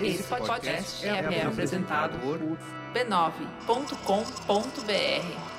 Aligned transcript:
Esse 0.00 0.22
podcast 0.22 1.06
é, 1.06 1.10
é 1.10 1.46
apresentado 1.46 2.18
por 2.20 2.38
b9.com.br. 2.94 5.50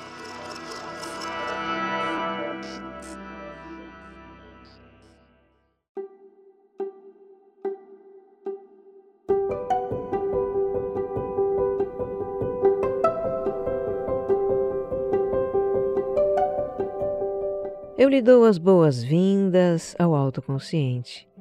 Eu 17.96 18.08
lhe 18.08 18.20
dou 18.20 18.44
as 18.44 18.58
boas-vindas 18.58 19.94
ao 19.96 20.12
Autoconsciente. 20.12 21.31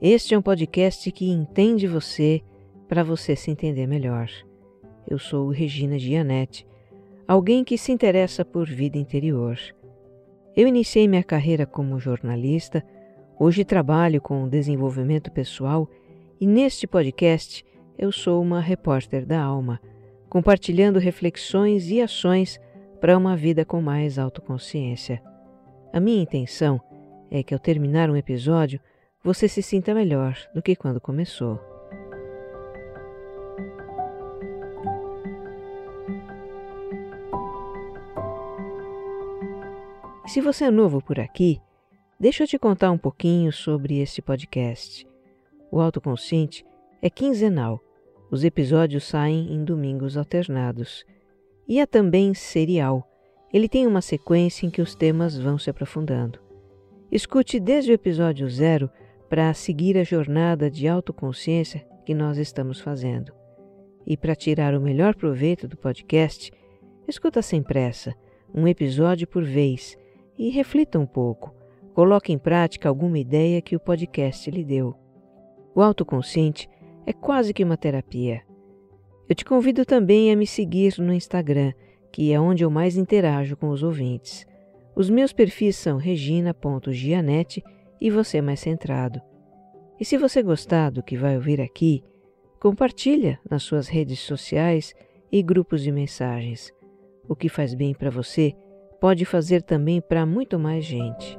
Este 0.00 0.34
é 0.34 0.38
um 0.38 0.42
podcast 0.42 1.10
que 1.10 1.30
entende 1.30 1.86
você 1.86 2.42
para 2.86 3.02
você 3.02 3.34
se 3.34 3.50
entender 3.50 3.86
melhor. 3.86 4.28
Eu 5.08 5.18
sou 5.18 5.48
Regina 5.48 5.98
Gianetti, 5.98 6.66
alguém 7.26 7.64
que 7.64 7.78
se 7.78 7.92
interessa 7.92 8.44
por 8.44 8.66
vida 8.66 8.98
interior. 8.98 9.58
Eu 10.54 10.68
iniciei 10.68 11.08
minha 11.08 11.24
carreira 11.24 11.64
como 11.64 11.98
jornalista, 11.98 12.84
hoje 13.40 13.64
trabalho 13.64 14.20
com 14.20 14.46
desenvolvimento 14.46 15.32
pessoal 15.32 15.88
e 16.38 16.46
neste 16.46 16.86
podcast 16.86 17.64
eu 17.96 18.12
sou 18.12 18.42
uma 18.42 18.60
repórter 18.60 19.24
da 19.24 19.40
alma, 19.40 19.80
compartilhando 20.28 20.98
reflexões 20.98 21.88
e 21.88 22.02
ações 22.02 22.60
para 23.00 23.16
uma 23.16 23.34
vida 23.34 23.64
com 23.64 23.80
mais 23.80 24.18
autoconsciência. 24.18 25.22
A 25.90 25.98
minha 25.98 26.22
intenção 26.22 26.78
é 27.30 27.42
que 27.42 27.54
ao 27.54 27.58
terminar 27.58 28.10
um 28.10 28.16
episódio 28.16 28.78
você 29.26 29.48
se 29.48 29.60
sinta 29.60 29.92
melhor 29.92 30.38
do 30.54 30.62
que 30.62 30.76
quando 30.76 31.00
começou. 31.00 31.58
Se 40.28 40.40
você 40.40 40.66
é 40.66 40.70
novo 40.70 41.02
por 41.02 41.18
aqui, 41.18 41.60
deixa 42.20 42.44
eu 42.44 42.46
te 42.46 42.56
contar 42.56 42.92
um 42.92 42.98
pouquinho 42.98 43.52
sobre 43.52 43.98
este 43.98 44.22
podcast. 44.22 45.04
O 45.72 45.80
Autoconsciente 45.80 46.64
é 47.02 47.10
quinzenal. 47.10 47.80
Os 48.30 48.44
episódios 48.44 49.02
saem 49.02 49.52
em 49.52 49.64
domingos 49.64 50.16
alternados. 50.16 51.04
E 51.66 51.80
é 51.80 51.86
também 51.86 52.32
serial 52.32 53.04
ele 53.52 53.68
tem 53.68 53.88
uma 53.88 54.00
sequência 54.00 54.66
em 54.66 54.70
que 54.70 54.82
os 54.82 54.94
temas 54.94 55.36
vão 55.36 55.58
se 55.58 55.68
aprofundando. 55.68 56.38
Escute 57.10 57.58
desde 57.58 57.90
o 57.90 57.94
episódio 57.94 58.48
zero 58.48 58.88
para 59.28 59.52
seguir 59.54 59.96
a 59.98 60.04
jornada 60.04 60.70
de 60.70 60.86
autoconsciência 60.86 61.86
que 62.04 62.14
nós 62.14 62.38
estamos 62.38 62.80
fazendo. 62.80 63.32
E 64.06 64.16
para 64.16 64.36
tirar 64.36 64.74
o 64.74 64.80
melhor 64.80 65.14
proveito 65.14 65.66
do 65.66 65.76
podcast, 65.76 66.52
escuta 67.08 67.42
sem 67.42 67.62
pressa, 67.62 68.14
um 68.54 68.68
episódio 68.68 69.26
por 69.26 69.44
vez 69.44 69.96
e 70.38 70.50
reflita 70.50 70.98
um 70.98 71.06
pouco. 71.06 71.54
Coloque 71.92 72.32
em 72.32 72.38
prática 72.38 72.88
alguma 72.88 73.18
ideia 73.18 73.60
que 73.60 73.74
o 73.74 73.80
podcast 73.80 74.50
lhe 74.50 74.64
deu. 74.64 74.94
O 75.74 75.82
autoconsciente 75.82 76.68
é 77.04 77.12
quase 77.12 77.52
que 77.52 77.64
uma 77.64 77.76
terapia. 77.76 78.42
Eu 79.28 79.34
te 79.34 79.44
convido 79.44 79.84
também 79.84 80.32
a 80.32 80.36
me 80.36 80.46
seguir 80.46 80.94
no 80.98 81.12
Instagram 81.12 81.72
que 82.16 82.32
é 82.32 82.40
onde 82.40 82.64
eu 82.64 82.70
mais 82.70 82.96
interajo 82.96 83.58
com 83.58 83.68
os 83.68 83.82
ouvintes. 83.82 84.46
Os 84.94 85.10
meus 85.10 85.34
perfis 85.34 85.76
são 85.76 85.98
regina.gianete 85.98 87.62
e 88.00 88.10
você 88.10 88.40
mais 88.40 88.60
centrado. 88.60 89.20
E 89.98 90.04
se 90.04 90.16
você 90.16 90.42
gostar 90.42 90.90
do 90.90 91.02
que 91.02 91.16
vai 91.16 91.36
ouvir 91.36 91.60
aqui, 91.60 92.02
compartilha 92.60 93.40
nas 93.48 93.62
suas 93.62 93.88
redes 93.88 94.20
sociais 94.20 94.94
e 95.30 95.42
grupos 95.42 95.82
de 95.82 95.90
mensagens. 95.90 96.72
O 97.28 97.34
que 97.34 97.48
faz 97.48 97.74
bem 97.74 97.94
para 97.94 98.10
você 98.10 98.54
pode 99.00 99.24
fazer 99.24 99.62
também 99.62 100.00
para 100.00 100.26
muito 100.26 100.58
mais 100.58 100.84
gente. 100.84 101.38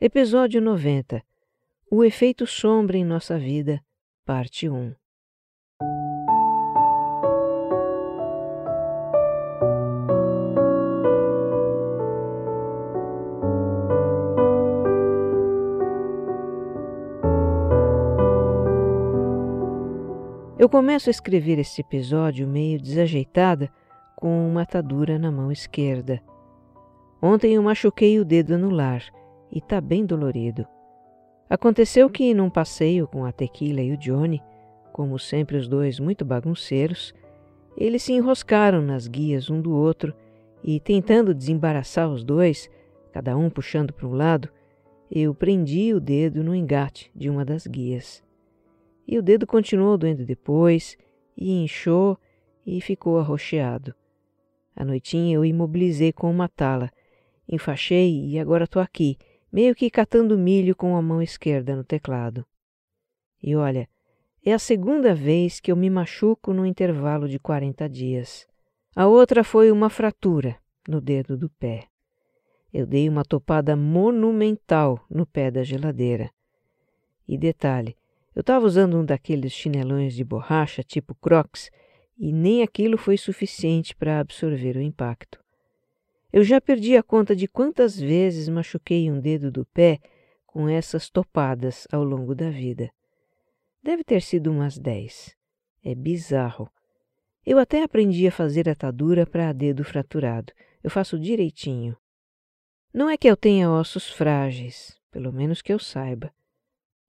Episódio 0.00 0.60
90 0.60 1.22
O 1.90 2.04
efeito 2.04 2.46
sombra 2.46 2.96
em 2.96 3.04
nossa 3.04 3.36
vida 3.36 3.80
Parte 4.24 4.68
1 4.68 4.94
Eu 20.58 20.68
começo 20.68 21.08
a 21.08 21.12
escrever 21.12 21.60
este 21.60 21.82
episódio 21.82 22.44
meio 22.44 22.80
desajeitada, 22.80 23.70
com 24.16 24.48
uma 24.48 24.62
atadura 24.62 25.16
na 25.16 25.30
mão 25.30 25.52
esquerda. 25.52 26.20
Ontem 27.22 27.54
eu 27.54 27.62
machuquei 27.62 28.18
o 28.18 28.24
dedo 28.24 28.54
anular 28.54 29.04
e 29.52 29.58
está 29.58 29.80
bem 29.80 30.04
dolorido. 30.04 30.66
Aconteceu 31.48 32.10
que, 32.10 32.34
num 32.34 32.50
passeio 32.50 33.06
com 33.06 33.24
a 33.24 33.30
Tequila 33.30 33.80
e 33.80 33.92
o 33.92 33.96
Johnny, 33.96 34.42
como 34.92 35.16
sempre 35.16 35.56
os 35.56 35.68
dois 35.68 36.00
muito 36.00 36.24
bagunceiros, 36.24 37.14
eles 37.76 38.02
se 38.02 38.12
enroscaram 38.12 38.82
nas 38.82 39.06
guias 39.06 39.48
um 39.48 39.60
do 39.60 39.72
outro 39.72 40.12
e, 40.64 40.80
tentando 40.80 41.32
desembaraçar 41.32 42.10
os 42.10 42.24
dois, 42.24 42.68
cada 43.12 43.36
um 43.36 43.48
puxando 43.48 43.92
para 43.92 44.08
um 44.08 44.12
lado, 44.12 44.48
eu 45.08 45.32
prendi 45.32 45.94
o 45.94 46.00
dedo 46.00 46.42
no 46.42 46.52
engate 46.52 47.12
de 47.14 47.30
uma 47.30 47.44
das 47.44 47.64
guias. 47.64 48.26
E 49.08 49.18
o 49.18 49.22
dedo 49.22 49.46
continuou 49.46 49.96
doendo 49.96 50.26
depois, 50.26 50.98
e 51.34 51.50
inchou 51.62 52.18
e 52.66 52.78
ficou 52.78 53.18
arroxeado. 53.18 53.94
À 54.76 54.84
noitinha 54.84 55.36
eu 55.36 55.44
imobilizei 55.46 56.12
com 56.12 56.30
uma 56.30 56.46
tala, 56.46 56.90
enfaixei 57.48 58.26
e 58.26 58.38
agora 58.38 58.64
estou 58.64 58.82
aqui, 58.82 59.16
meio 59.50 59.74
que 59.74 59.88
catando 59.88 60.36
milho 60.36 60.76
com 60.76 60.94
a 60.94 61.00
mão 61.00 61.22
esquerda 61.22 61.74
no 61.74 61.82
teclado. 61.82 62.44
E 63.42 63.56
olha, 63.56 63.88
é 64.44 64.52
a 64.52 64.58
segunda 64.58 65.14
vez 65.14 65.58
que 65.58 65.72
eu 65.72 65.76
me 65.76 65.88
machuco 65.88 66.52
no 66.52 66.66
intervalo 66.66 67.26
de 67.26 67.38
40 67.38 67.88
dias. 67.88 68.46
A 68.94 69.06
outra 69.06 69.42
foi 69.42 69.70
uma 69.72 69.88
fratura 69.88 70.56
no 70.86 71.00
dedo 71.00 71.36
do 71.36 71.48
pé. 71.48 71.84
Eu 72.72 72.86
dei 72.86 73.08
uma 73.08 73.24
topada 73.24 73.74
monumental 73.74 75.02
no 75.08 75.24
pé 75.24 75.50
da 75.50 75.62
geladeira. 75.62 76.30
E 77.26 77.38
detalhe, 77.38 77.96
eu 78.38 78.40
estava 78.40 78.64
usando 78.64 78.96
um 78.96 79.04
daqueles 79.04 79.52
chinelões 79.52 80.14
de 80.14 80.22
borracha 80.22 80.80
tipo 80.84 81.12
Crocs 81.16 81.72
e 82.16 82.32
nem 82.32 82.62
aquilo 82.62 82.96
foi 82.96 83.16
suficiente 83.16 83.96
para 83.96 84.20
absorver 84.20 84.76
o 84.76 84.80
impacto. 84.80 85.42
Eu 86.32 86.44
já 86.44 86.60
perdi 86.60 86.96
a 86.96 87.02
conta 87.02 87.34
de 87.34 87.48
quantas 87.48 87.98
vezes 87.98 88.48
machuquei 88.48 89.10
um 89.10 89.18
dedo 89.18 89.50
do 89.50 89.66
pé 89.66 89.98
com 90.46 90.68
essas 90.68 91.10
topadas 91.10 91.84
ao 91.90 92.04
longo 92.04 92.32
da 92.32 92.48
vida. 92.48 92.88
Deve 93.82 94.04
ter 94.04 94.22
sido 94.22 94.52
umas 94.52 94.78
dez. 94.78 95.34
É 95.82 95.92
bizarro. 95.92 96.70
Eu 97.44 97.58
até 97.58 97.82
aprendi 97.82 98.24
a 98.28 98.30
fazer 98.30 98.68
atadura 98.68 99.26
para 99.26 99.52
dedo 99.52 99.82
fraturado. 99.82 100.52
Eu 100.80 100.90
faço 100.90 101.18
direitinho. 101.18 101.96
Não 102.94 103.10
é 103.10 103.16
que 103.16 103.26
eu 103.26 103.36
tenha 103.36 103.68
ossos 103.68 104.08
frágeis, 104.08 104.96
pelo 105.10 105.32
menos 105.32 105.60
que 105.60 105.72
eu 105.72 105.78
saiba. 105.80 106.32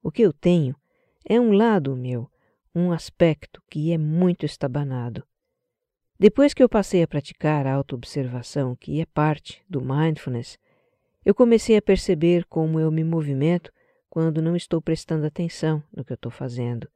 O 0.02 0.12
que 0.12 0.24
eu 0.24 0.34
tenho 0.34 0.76
é 1.26 1.40
um 1.40 1.52
lado 1.52 1.96
meu, 1.96 2.30
um 2.74 2.92
aspecto 2.92 3.62
que 3.70 3.92
é 3.92 3.98
muito 3.98 4.46
estabanado. 4.46 5.24
Depois 6.20 6.54
que 6.54 6.62
eu 6.62 6.68
passei 6.68 7.02
a 7.02 7.08
praticar 7.08 7.66
a 7.66 7.74
autoobservação, 7.74 8.76
que 8.76 9.00
é 9.00 9.06
parte 9.06 9.64
do 9.70 9.82
mindfulness, 9.82 10.60
eu 11.26 11.34
comecei 11.34 11.78
a 11.78 11.82
perceber 11.82 12.46
como 12.46 12.80
eu 12.80 12.92
me 12.92 13.04
movimento 13.04 13.72
quando 14.10 14.42
não 14.42 14.56
estou 14.56 14.82
prestando 14.82 15.26
atenção 15.26 15.84
no 15.96 16.04
que 16.04 16.12
eu 16.12 16.16
estou 16.16 16.32
fazendo. 16.32 16.90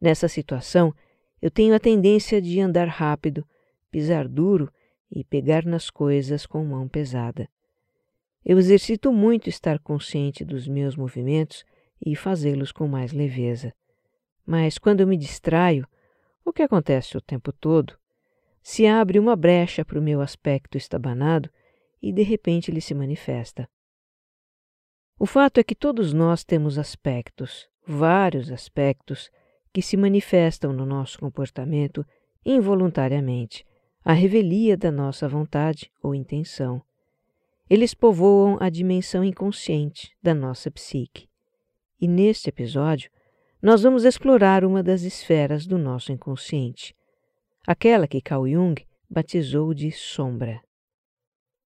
Nessa 0.00 0.28
situação, 0.28 0.94
eu 1.40 1.50
tenho 1.50 1.74
a 1.74 1.80
tendência 1.80 2.40
de 2.42 2.60
andar 2.60 2.88
rápido, 2.88 3.46
pisar 3.90 4.26
duro 4.26 4.70
e 5.10 5.24
pegar 5.24 5.64
nas 5.64 5.88
coisas 5.88 6.44
com 6.44 6.64
mão 6.64 6.88
pesada. 6.88 7.48
Eu 8.44 8.58
exercito 8.58 9.12
muito 9.12 9.48
estar 9.48 9.78
consciente 9.78 10.44
dos 10.44 10.68
meus 10.68 10.96
movimentos 10.96 11.64
e 12.04 12.14
fazê-los 12.14 12.72
com 12.72 12.86
mais 12.86 13.12
leveza. 13.12 13.72
Mas 14.44 14.78
quando 14.78 15.00
eu 15.00 15.06
me 15.06 15.16
distraio, 15.16 15.86
o 16.44 16.52
que 16.52 16.62
acontece 16.62 17.16
o 17.16 17.20
tempo 17.20 17.52
todo, 17.52 17.98
se 18.62 18.86
abre 18.86 19.18
uma 19.18 19.36
brecha 19.36 19.84
para 19.84 19.98
o 19.98 20.02
meu 20.02 20.20
aspecto 20.20 20.76
estabanado 20.76 21.50
e 22.02 22.12
de 22.12 22.22
repente 22.22 22.70
ele 22.70 22.80
se 22.80 22.94
manifesta. 22.94 23.68
O 25.18 25.24
fato 25.24 25.58
é 25.58 25.64
que 25.64 25.74
todos 25.74 26.12
nós 26.12 26.44
temos 26.44 26.78
aspectos, 26.78 27.68
vários 27.86 28.50
aspectos, 28.50 29.30
que 29.72 29.80
se 29.80 29.96
manifestam 29.96 30.72
no 30.72 30.84
nosso 30.84 31.18
comportamento 31.18 32.04
involuntariamente, 32.44 33.64
à 34.04 34.12
revelia 34.12 34.76
da 34.76 34.90
nossa 34.90 35.28
vontade 35.28 35.90
ou 36.02 36.14
intenção. 36.14 36.82
Eles 37.68 37.92
povoam 37.92 38.56
a 38.60 38.70
dimensão 38.70 39.24
inconsciente 39.24 40.16
da 40.22 40.32
nossa 40.32 40.70
psique. 40.70 41.28
E 42.00 42.06
neste 42.06 42.50
episódio, 42.50 43.10
nós 43.62 43.82
vamos 43.82 44.04
explorar 44.04 44.64
uma 44.64 44.82
das 44.82 45.02
esferas 45.02 45.66
do 45.66 45.78
nosso 45.78 46.12
inconsciente, 46.12 46.94
aquela 47.66 48.06
que 48.06 48.20
Carl 48.20 48.46
Jung 48.46 48.86
batizou 49.08 49.72
de 49.72 49.90
sombra. 49.90 50.60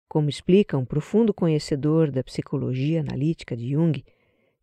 Como 0.07 0.29
explica 0.29 0.77
um 0.77 0.85
profundo 0.85 1.33
conhecedor 1.33 2.09
da 2.09 2.23
psicologia 2.23 3.01
analítica 3.01 3.55
de 3.55 3.71
Jung, 3.71 4.03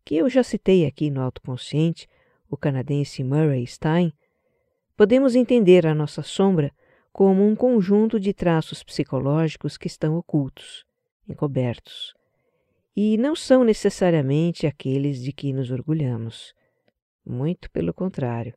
que 0.03 0.15
eu 0.15 0.29
já 0.29 0.43
citei 0.43 0.85
aqui 0.85 1.11
no 1.11 1.21
Autoconsciente, 1.21 2.07
o 2.49 2.57
canadense 2.57 3.23
Murray 3.23 3.67
Stein, 3.67 4.11
podemos 4.97 5.35
entender 5.35 5.85
a 5.85 5.93
nossa 5.93 6.23
sombra 6.23 6.71
como 7.13 7.45
um 7.45 7.55
conjunto 7.55 8.19
de 8.19 8.33
traços 8.33 8.81
psicológicos 8.81 9.77
que 9.77 9.87
estão 9.87 10.15
ocultos, 10.15 10.85
encobertos, 11.27 12.15
e 12.95 13.17
não 13.17 13.35
são 13.35 13.63
necessariamente 13.63 14.67
aqueles 14.67 15.21
de 15.21 15.31
que 15.31 15.53
nos 15.53 15.71
orgulhamos. 15.71 16.53
Muito 17.25 17.69
pelo 17.71 17.93
contrário. 17.93 18.53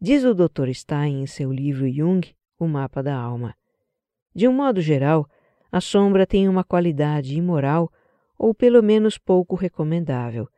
Diz 0.00 0.24
o 0.24 0.34
Dr. 0.34 0.72
Stein 0.72 1.22
em 1.22 1.26
seu 1.26 1.52
livro 1.52 1.90
Jung, 1.90 2.34
O 2.58 2.66
Mapa 2.66 3.02
da 3.02 3.14
Alma. 3.14 3.54
De 4.34 4.48
um 4.48 4.52
modo 4.52 4.80
geral, 4.80 5.28
a 5.70 5.80
sombra 5.80 6.26
tem 6.26 6.48
uma 6.48 6.64
qualidade 6.64 7.36
imoral 7.36 7.92
ou 8.38 8.54
pelo 8.54 8.82
menos 8.82 9.18
pouco 9.18 9.54
recomendável, 9.54 10.48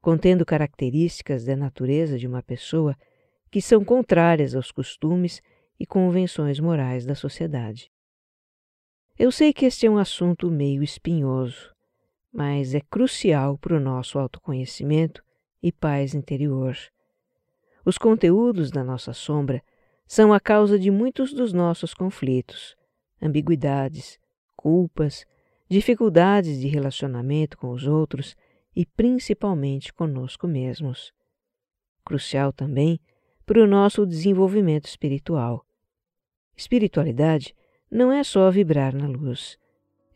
contendo 0.00 0.44
características 0.44 1.44
da 1.44 1.56
natureza 1.56 2.18
de 2.18 2.26
uma 2.26 2.42
pessoa 2.42 2.94
que 3.50 3.62
são 3.62 3.82
contrárias 3.82 4.54
aos 4.54 4.70
costumes 4.70 5.40
e 5.78 5.86
convenções 5.86 6.60
morais 6.60 7.06
da 7.06 7.14
sociedade. 7.14 7.90
Eu 9.18 9.32
sei 9.32 9.52
que 9.52 9.64
este 9.64 9.86
é 9.86 9.90
um 9.90 9.96
assunto 9.98 10.50
meio 10.50 10.82
espinhoso, 10.82 11.69
mas 12.32 12.74
é 12.74 12.80
crucial 12.80 13.58
para 13.58 13.76
o 13.76 13.80
nosso 13.80 14.18
autoconhecimento 14.18 15.22
e 15.62 15.72
paz 15.72 16.14
interior. 16.14 16.76
Os 17.84 17.98
conteúdos 17.98 18.70
da 18.70 18.84
nossa 18.84 19.12
sombra 19.12 19.62
são 20.06 20.32
a 20.32 20.40
causa 20.40 20.78
de 20.78 20.90
muitos 20.90 21.32
dos 21.32 21.52
nossos 21.52 21.94
conflitos, 21.94 22.76
ambiguidades, 23.22 24.18
culpas, 24.56 25.24
dificuldades 25.68 26.60
de 26.60 26.66
relacionamento 26.66 27.56
com 27.56 27.70
os 27.70 27.86
outros 27.86 28.36
e 28.74 28.84
principalmente 28.84 29.92
conosco 29.92 30.46
mesmos. 30.46 31.12
Crucial 32.04 32.52
também 32.52 33.00
para 33.46 33.62
o 33.62 33.66
nosso 33.66 34.06
desenvolvimento 34.06 34.86
espiritual. 34.86 35.64
Espiritualidade 36.56 37.54
não 37.90 38.12
é 38.12 38.22
só 38.22 38.50
vibrar 38.50 38.94
na 38.94 39.06
luz, 39.06 39.58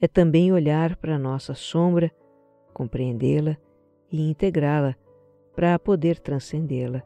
é 0.04 0.08
também 0.08 0.52
olhar 0.52 0.96
para 0.96 1.16
a 1.16 1.18
nossa 1.18 1.54
sombra, 1.54 2.12
compreendê-la 2.74 3.56
e 4.12 4.28
integrá-la 4.28 4.94
para 5.56 5.78
poder 5.78 6.18
transcendê-la. 6.18 7.02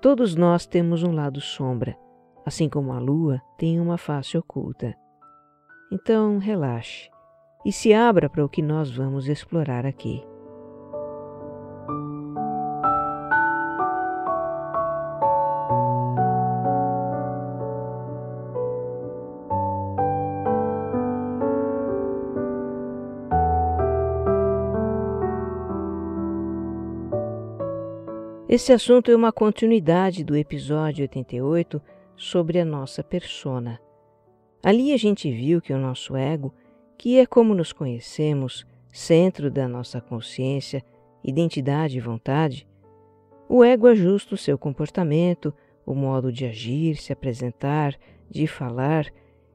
Todos 0.00 0.34
nós 0.34 0.66
temos 0.66 1.04
um 1.04 1.12
lado 1.12 1.40
sombra, 1.40 1.96
assim 2.44 2.68
como 2.68 2.92
a 2.92 2.98
lua 2.98 3.40
tem 3.56 3.78
uma 3.78 3.96
face 3.96 4.36
oculta. 4.36 4.92
Então, 5.92 6.38
relaxe 6.38 7.08
e 7.64 7.72
se 7.72 7.94
abra 7.94 8.28
para 8.28 8.44
o 8.44 8.48
que 8.48 8.60
nós 8.60 8.90
vamos 8.90 9.28
explorar 9.28 9.86
aqui. 9.86 10.20
Esse 28.52 28.72
assunto 28.72 29.12
é 29.12 29.14
uma 29.14 29.30
continuidade 29.30 30.24
do 30.24 30.36
episódio 30.36 31.04
88 31.04 31.80
sobre 32.16 32.58
a 32.58 32.64
nossa 32.64 33.00
persona. 33.00 33.80
Ali 34.60 34.92
a 34.92 34.96
gente 34.96 35.30
viu 35.30 35.62
que 35.62 35.72
o 35.72 35.78
nosso 35.78 36.16
ego, 36.16 36.52
que 36.98 37.16
é 37.20 37.26
como 37.26 37.54
nos 37.54 37.72
conhecemos, 37.72 38.66
centro 38.92 39.52
da 39.52 39.68
nossa 39.68 40.00
consciência, 40.00 40.84
identidade 41.22 41.96
e 41.96 42.00
vontade, 42.00 42.66
o 43.48 43.62
ego 43.62 43.86
ajusta 43.86 44.34
o 44.34 44.36
seu 44.36 44.58
comportamento, 44.58 45.54
o 45.86 45.94
modo 45.94 46.32
de 46.32 46.44
agir, 46.44 46.96
se 46.96 47.12
apresentar, 47.12 47.96
de 48.28 48.48
falar, 48.48 49.06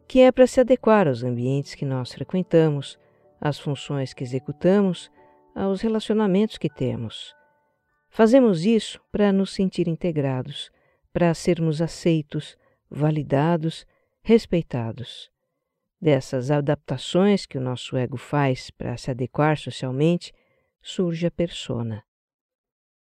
que 0.07 0.21
é 0.21 0.31
para 0.31 0.47
se 0.47 0.61
adequar 0.61 1.05
aos 1.05 1.21
ambientes 1.21 1.75
que 1.75 1.83
nós 1.83 2.13
frequentamos, 2.13 2.97
às 3.41 3.59
funções 3.59 4.13
que 4.13 4.23
executamos, 4.23 5.11
aos 5.53 5.81
relacionamentos 5.81 6.57
que 6.57 6.69
temos. 6.69 7.35
Fazemos 8.15 8.63
isso 8.63 9.01
para 9.11 9.33
nos 9.33 9.51
sentir 9.51 9.89
integrados, 9.89 10.71
para 11.11 11.33
sermos 11.33 11.81
aceitos, 11.81 12.57
validados, 12.89 13.85
respeitados. 14.23 15.29
Dessas 15.99 16.49
adaptações 16.49 17.45
que 17.45 17.57
o 17.57 17.61
nosso 17.61 17.97
ego 17.97 18.15
faz 18.15 18.71
para 18.71 18.95
se 18.95 19.11
adequar 19.11 19.57
socialmente, 19.57 20.33
surge 20.81 21.27
a 21.27 21.31
persona. 21.31 22.05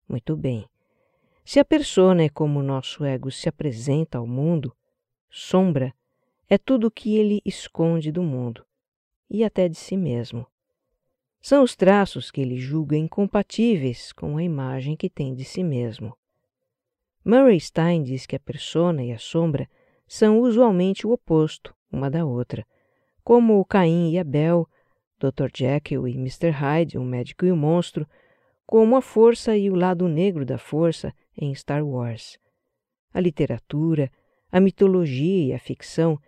Muito 0.06 0.36
bem. 0.36 0.68
Se 1.42 1.58
a 1.58 1.64
persona 1.64 2.24
é 2.24 2.28
como 2.28 2.60
o 2.60 2.62
nosso 2.62 3.02
ego 3.02 3.30
se 3.30 3.48
apresenta 3.48 4.18
ao 4.18 4.26
mundo, 4.26 4.76
sombra 5.30 5.94
é 6.50 6.58
tudo 6.58 6.88
o 6.88 6.90
que 6.90 7.16
ele 7.16 7.40
esconde 7.46 8.12
do 8.12 8.22
mundo 8.22 8.62
e 9.30 9.42
até 9.42 9.70
de 9.70 9.78
si 9.78 9.96
mesmo. 9.96 10.46
São 11.40 11.62
os 11.62 11.76
traços 11.76 12.30
que 12.30 12.40
ele 12.40 12.58
julga 12.58 12.96
incompatíveis 12.96 14.12
com 14.12 14.36
a 14.36 14.42
imagem 14.42 14.96
que 14.96 15.08
tem 15.08 15.34
de 15.34 15.44
si 15.44 15.62
mesmo. 15.62 16.16
Murray 17.24 17.60
Stein 17.60 18.02
diz 18.02 18.26
que 18.26 18.36
a 18.36 18.40
persona 18.40 19.04
e 19.04 19.12
a 19.12 19.18
sombra 19.18 19.68
são 20.06 20.40
usualmente 20.40 21.06
o 21.06 21.12
oposto 21.12 21.74
uma 21.90 22.10
da 22.10 22.24
outra, 22.24 22.66
como 23.24 23.64
Caim 23.64 24.12
e 24.12 24.18
Abel, 24.18 24.68
Dr. 25.18 25.48
Jekyll 25.54 26.06
e 26.06 26.14
Mr. 26.14 26.50
Hyde, 26.50 26.98
o 26.98 27.04
médico 27.04 27.44
e 27.44 27.52
o 27.52 27.56
monstro, 27.56 28.06
como 28.66 28.96
a 28.96 29.02
força 29.02 29.56
e 29.56 29.70
o 29.70 29.74
lado 29.74 30.06
negro 30.08 30.44
da 30.44 30.58
força 30.58 31.12
em 31.36 31.54
Star 31.54 31.84
Wars. 31.84 32.38
A 33.12 33.20
literatura, 33.20 34.10
a 34.52 34.60
mitologia 34.60 35.46
e 35.46 35.52
a 35.52 35.58
ficção 35.58 36.18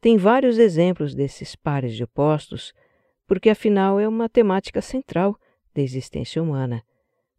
têm 0.00 0.16
vários 0.16 0.58
exemplos 0.58 1.14
desses 1.14 1.54
pares 1.54 1.94
de 1.94 2.04
opostos 2.04 2.72
porque 3.28 3.50
afinal 3.50 4.00
é 4.00 4.08
uma 4.08 4.28
temática 4.28 4.80
central 4.80 5.38
da 5.74 5.82
existência 5.82 6.42
humana, 6.42 6.82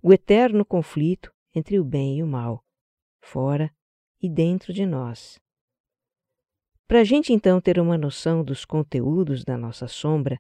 o 0.02 0.14
eterno 0.14 0.64
conflito 0.64 1.34
entre 1.54 1.80
o 1.80 1.84
bem 1.84 2.20
e 2.20 2.24
o 2.24 2.28
mal, 2.28 2.64
fora 3.20 3.74
e 4.22 4.30
dentro 4.30 4.72
de 4.72 4.86
nós. 4.86 5.42
Para 6.88 7.02
a 7.02 7.04
gente 7.04 7.34
então 7.34 7.60
ter 7.60 7.80
uma 7.80 7.98
noção 7.98 8.44
dos 8.44 8.64
conteúdos 8.64 9.44
da 9.44 9.58
nossa 9.58 9.88
sombra, 9.88 10.40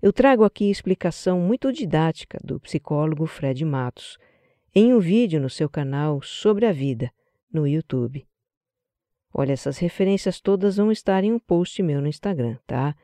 eu 0.00 0.12
trago 0.12 0.44
aqui 0.44 0.70
explicação 0.70 1.40
muito 1.40 1.72
didática 1.72 2.38
do 2.44 2.60
psicólogo 2.60 3.26
Fred 3.26 3.64
Matos, 3.64 4.18
em 4.74 4.92
um 4.92 4.98
vídeo 4.98 5.40
no 5.40 5.48
seu 5.48 5.68
canal 5.68 6.20
Sobre 6.22 6.66
a 6.66 6.72
Vida, 6.72 7.10
no 7.52 7.66
YouTube. 7.66 8.26
Olha, 9.32 9.52
essas 9.52 9.78
referências 9.78 10.40
todas 10.40 10.76
vão 10.76 10.92
estar 10.92 11.24
em 11.24 11.32
um 11.32 11.38
post 11.38 11.82
meu 11.82 12.00
no 12.00 12.08
Instagram, 12.08 12.58
tá? 12.66 12.94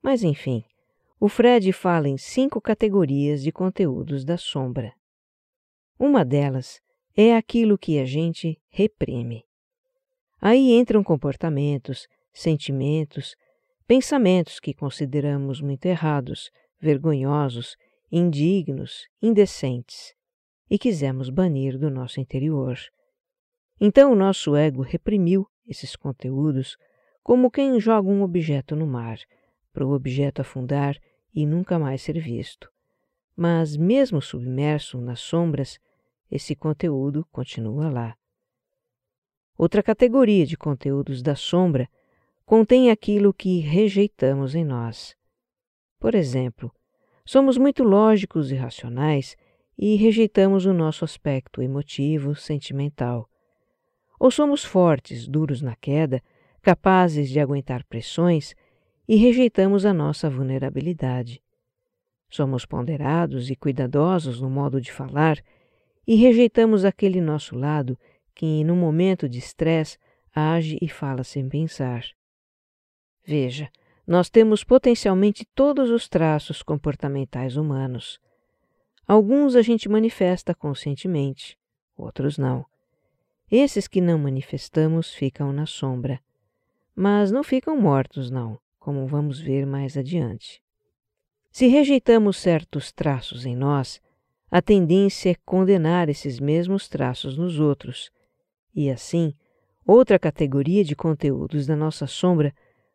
Mas 0.00 0.22
enfim, 0.22 0.64
o 1.24 1.28
Fred 1.28 1.72
fala 1.72 2.08
em 2.08 2.18
cinco 2.18 2.60
categorias 2.60 3.44
de 3.44 3.52
conteúdos 3.52 4.24
da 4.24 4.36
sombra. 4.36 4.92
Uma 5.96 6.24
delas 6.24 6.80
é 7.16 7.36
aquilo 7.36 7.78
que 7.78 8.00
a 8.00 8.04
gente 8.04 8.60
reprime. 8.68 9.44
Aí 10.40 10.72
entram 10.72 11.00
comportamentos, 11.04 12.08
sentimentos, 12.32 13.36
pensamentos 13.86 14.58
que 14.58 14.74
consideramos 14.74 15.60
muito 15.60 15.86
errados, 15.86 16.50
vergonhosos, 16.80 17.76
indignos, 18.10 19.06
indecentes 19.22 20.16
e 20.68 20.76
quisemos 20.76 21.30
banir 21.30 21.78
do 21.78 21.88
nosso 21.88 22.18
interior. 22.18 22.76
Então 23.80 24.10
o 24.10 24.16
nosso 24.16 24.56
ego 24.56 24.82
reprimiu 24.82 25.46
esses 25.68 25.94
conteúdos 25.94 26.76
como 27.22 27.48
quem 27.48 27.78
joga 27.78 28.08
um 28.08 28.22
objeto 28.22 28.74
no 28.74 28.88
mar, 28.88 29.20
para 29.72 29.86
o 29.86 29.92
objeto 29.92 30.40
afundar 30.42 30.98
e 31.34 31.46
nunca 31.46 31.78
mais 31.78 32.02
ser 32.02 32.18
visto. 32.18 32.70
Mas, 33.36 33.76
mesmo 33.76 34.20
submerso 34.20 35.00
nas 35.00 35.20
sombras, 35.20 35.78
esse 36.30 36.54
conteúdo 36.54 37.26
continua 37.30 37.90
lá. 37.90 38.16
Outra 39.56 39.82
categoria 39.82 40.46
de 40.46 40.56
conteúdos 40.56 41.22
da 41.22 41.34
sombra 41.34 41.88
contém 42.44 42.90
aquilo 42.90 43.32
que 43.32 43.60
rejeitamos 43.60 44.54
em 44.54 44.64
nós. 44.64 45.16
Por 45.98 46.14
exemplo, 46.14 46.74
somos 47.24 47.56
muito 47.56 47.84
lógicos 47.84 48.50
e 48.50 48.54
racionais 48.54 49.36
e 49.78 49.96
rejeitamos 49.96 50.66
o 50.66 50.72
nosso 50.72 51.04
aspecto 51.04 51.62
emotivo, 51.62 52.34
sentimental. 52.34 53.28
Ou 54.18 54.30
somos 54.30 54.64
fortes, 54.64 55.26
duros 55.26 55.62
na 55.62 55.76
queda, 55.76 56.22
capazes 56.60 57.28
de 57.28 57.40
aguentar 57.40 57.84
pressões 57.84 58.54
e 59.08 59.16
rejeitamos 59.16 59.84
a 59.84 59.92
nossa 59.92 60.30
vulnerabilidade. 60.30 61.42
Somos 62.28 62.64
ponderados 62.64 63.50
e 63.50 63.56
cuidadosos 63.56 64.40
no 64.40 64.48
modo 64.48 64.80
de 64.80 64.92
falar 64.92 65.42
e 66.06 66.16
rejeitamos 66.16 66.84
aquele 66.84 67.20
nosso 67.20 67.56
lado 67.56 67.98
que, 68.34 68.64
no 68.64 68.74
momento 68.74 69.28
de 69.28 69.38
estresse, 69.38 69.98
age 70.34 70.78
e 70.80 70.88
fala 70.88 71.22
sem 71.22 71.48
pensar. 71.48 72.04
Veja, 73.24 73.70
nós 74.06 74.28
temos 74.30 74.64
potencialmente 74.64 75.44
todos 75.54 75.90
os 75.90 76.08
traços 76.08 76.62
comportamentais 76.62 77.56
humanos. 77.56 78.18
Alguns 79.06 79.54
a 79.54 79.62
gente 79.62 79.88
manifesta 79.88 80.54
conscientemente, 80.54 81.58
outros 81.96 82.38
não. 82.38 82.64
Esses 83.50 83.86
que 83.86 84.00
não 84.00 84.18
manifestamos 84.18 85.12
ficam 85.12 85.52
na 85.52 85.66
sombra. 85.66 86.20
Mas 86.94 87.30
não 87.30 87.42
ficam 87.42 87.76
mortos, 87.78 88.30
não, 88.30 88.58
como 88.82 89.06
vamos 89.06 89.38
ver 89.38 89.64
mais 89.64 89.96
adiante. 89.96 90.60
Se 91.52 91.68
rejeitamos 91.68 92.36
certos 92.36 92.90
traços 92.90 93.46
em 93.46 93.54
nós, 93.54 94.00
a 94.50 94.60
tendência 94.60 95.30
é 95.30 95.36
condenar 95.46 96.08
esses 96.08 96.40
mesmos 96.40 96.88
traços 96.88 97.38
nos 97.38 97.60
outros, 97.60 98.10
e 98.74 98.90
assim, 98.90 99.34
outra 99.86 100.18
categoria 100.18 100.82
de 100.82 100.96
conteúdos 100.96 101.64
da 101.64 101.76
nossa 101.76 102.08
sombra 102.08 102.52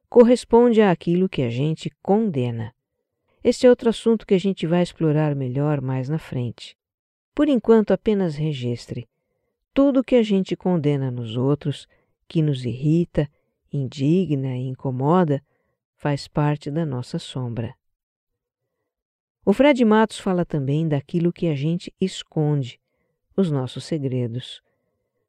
corresponde 0.09 0.81
àquilo 0.81 1.29
que 1.29 1.41
a 1.41 1.49
gente 1.49 1.89
condena. 2.03 2.73
Este 3.41 3.65
é 3.65 3.69
outro 3.69 3.89
assunto 3.89 4.27
que 4.27 4.33
a 4.33 4.39
gente 4.39 4.67
vai 4.67 4.83
explorar 4.83 5.33
melhor 5.35 5.79
mais 5.79 6.09
na 6.09 6.19
frente. 6.19 6.77
Por 7.33 7.47
enquanto, 7.47 7.91
apenas 7.91 8.35
registre 8.35 9.07
tudo 9.73 10.03
que 10.03 10.15
a 10.15 10.23
gente 10.23 10.53
condena 10.53 11.09
nos 11.09 11.37
outros, 11.37 11.87
que 12.27 12.41
nos 12.41 12.65
irrita, 12.65 13.29
indigna 13.71 14.57
e 14.57 14.67
incomoda, 14.67 15.41
faz 15.97 16.27
parte 16.27 16.71
da 16.71 16.85
nossa 16.85 17.19
sombra. 17.19 17.75
O 19.43 19.51
Fred 19.51 19.83
Matos 19.83 20.19
fala 20.19 20.45
também 20.45 20.87
daquilo 20.87 21.33
que 21.33 21.47
a 21.47 21.55
gente 21.55 21.93
esconde, 21.99 22.79
os 23.35 23.51
nossos 23.51 23.83
segredos, 23.83 24.61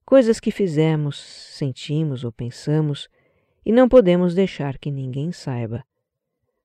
coisas 0.04 0.40
que 0.40 0.50
fizemos, 0.50 1.18
sentimos 1.18 2.24
ou 2.24 2.32
pensamos 2.32 3.08
e 3.64 3.72
não 3.72 3.88
podemos 3.88 4.34
deixar 4.34 4.78
que 4.78 4.90
ninguém 4.90 5.32
saiba. 5.32 5.84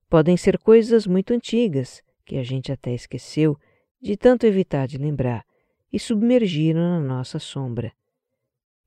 Podem 0.10 0.38
ser 0.38 0.57
coisas 0.57 1.05
muito 1.05 1.33
antigas, 1.33 2.01
que 2.25 2.38
a 2.38 2.43
gente 2.43 2.72
até 2.72 2.93
esqueceu 2.93 3.57
de 4.01 4.15
tanto 4.17 4.45
evitar 4.45 4.88
de 4.88 4.98
lembrar, 4.98 5.45
e 5.91 6.00
submergiram 6.00 6.81
na 6.81 7.00
nossa 7.00 7.39
sombra. 7.39 7.91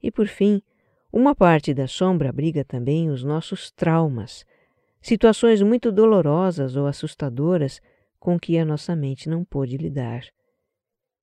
E 0.02 0.10
por 0.10 0.26
fim, 0.26 0.60
uma 1.12 1.34
parte 1.34 1.72
da 1.72 1.86
sombra 1.86 2.28
abriga 2.30 2.64
também 2.64 3.08
os 3.08 3.22
nossos 3.22 3.70
traumas, 3.70 4.44
situações 5.06 5.62
muito 5.62 5.92
dolorosas 5.92 6.74
ou 6.74 6.84
assustadoras 6.84 7.80
com 8.18 8.40
que 8.40 8.58
a 8.58 8.64
nossa 8.64 8.96
mente 8.96 9.28
não 9.28 9.44
pôde 9.44 9.76
lidar. 9.76 10.24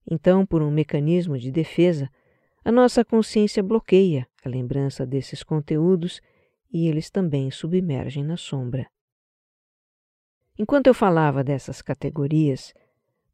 Então, 0.10 0.46
por 0.46 0.62
um 0.62 0.72
mecanismo 0.72 1.38
de 1.38 1.52
defesa, 1.52 2.10
a 2.64 2.72
nossa 2.72 3.04
consciência 3.04 3.62
bloqueia 3.62 4.26
a 4.42 4.48
lembrança 4.48 5.06
desses 5.06 5.44
conteúdos 5.44 6.22
e 6.72 6.88
eles 6.88 7.10
também 7.10 7.52
submergem 7.52 8.24
na 8.24 8.38
sombra. 8.38 8.88
Enquanto 10.58 10.88
eu 10.88 10.94
falava 10.94 11.44
dessas 11.44 11.82
categorias, 11.82 12.74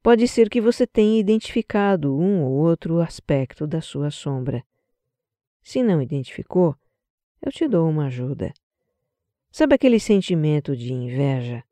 pode 0.02 0.28
ser 0.28 0.50
que 0.50 0.60
você 0.60 0.88
tenha 0.88 1.20
identificado 1.20 2.18
um 2.18 2.44
ou 2.44 2.54
outro 2.54 3.00
aspecto 3.02 3.68
da 3.68 3.82
sua 3.82 4.10
sombra. 4.10 4.64
Se 5.62 5.84
não 5.84 6.02
identificou, 6.02 6.76
eu 7.40 7.52
te 7.52 7.68
dou 7.68 7.88
uma 7.88 8.08
ajuda. 8.08 8.52
Sabe 9.52 9.76
aquele 9.76 10.00
sentimento 10.00 10.76
de 10.76 10.94
inveja? 10.94 11.64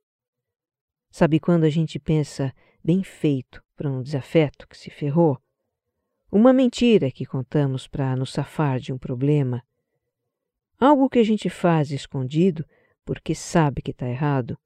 Sabe 1.09 1.39
quando 1.39 1.63
a 1.63 1.69
gente 1.69 1.99
pensa 1.99 2.53
bem 2.83 3.03
feito 3.03 3.63
para 3.75 3.89
um 3.89 4.01
desafeto 4.01 4.67
que 4.67 4.77
se 4.77 4.89
ferrou? 4.89 5.39
Uma 6.31 6.51
mentira 6.51 7.11
que 7.11 7.25
contamos 7.25 7.87
para 7.87 8.15
nos 8.15 8.31
safar 8.31 8.79
de 8.79 8.91
um 8.91 8.97
problema 8.97 9.63
algo 10.79 11.09
que 11.09 11.19
a 11.19 11.23
gente 11.23 11.49
faz 11.49 11.91
escondido 11.91 12.65
porque 13.03 13.33
sabe 13.33 13.81
que 13.81 13.91
está 13.91 14.07
errado, 14.07 14.57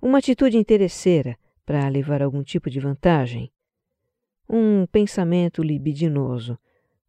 uma 0.00 0.18
atitude 0.18 0.56
interesseira 0.56 1.36
para 1.66 1.86
levar 1.88 2.22
algum 2.22 2.42
tipo 2.42 2.70
de 2.70 2.80
vantagem, 2.80 3.52
um 4.48 4.86
pensamento 4.86 5.62
libidinoso, 5.62 6.58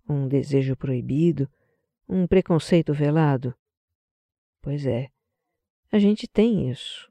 um 0.08 0.28
desejo 0.28 0.76
proibido, 0.76 1.48
um 2.08 2.28
preconceito 2.28 2.94
velado. 2.94 3.54
Pois 4.62 4.86
é, 4.86 5.08
a 5.92 5.98
gente 5.98 6.28
tem 6.28 6.70
isso. 6.70 7.10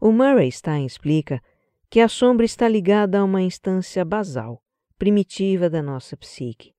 O 0.00 0.12
Murray 0.12 0.50
Stein 0.50 0.86
explica 0.86 1.42
que 1.90 2.00
a 2.00 2.08
sombra 2.08 2.44
está 2.44 2.68
ligada 2.68 3.18
a 3.18 3.24
uma 3.24 3.42
instância 3.42 4.04
basal, 4.04 4.62
primitiva 4.98 5.68
da 5.68 5.82
nossa 5.82 6.16
psique, 6.16 6.74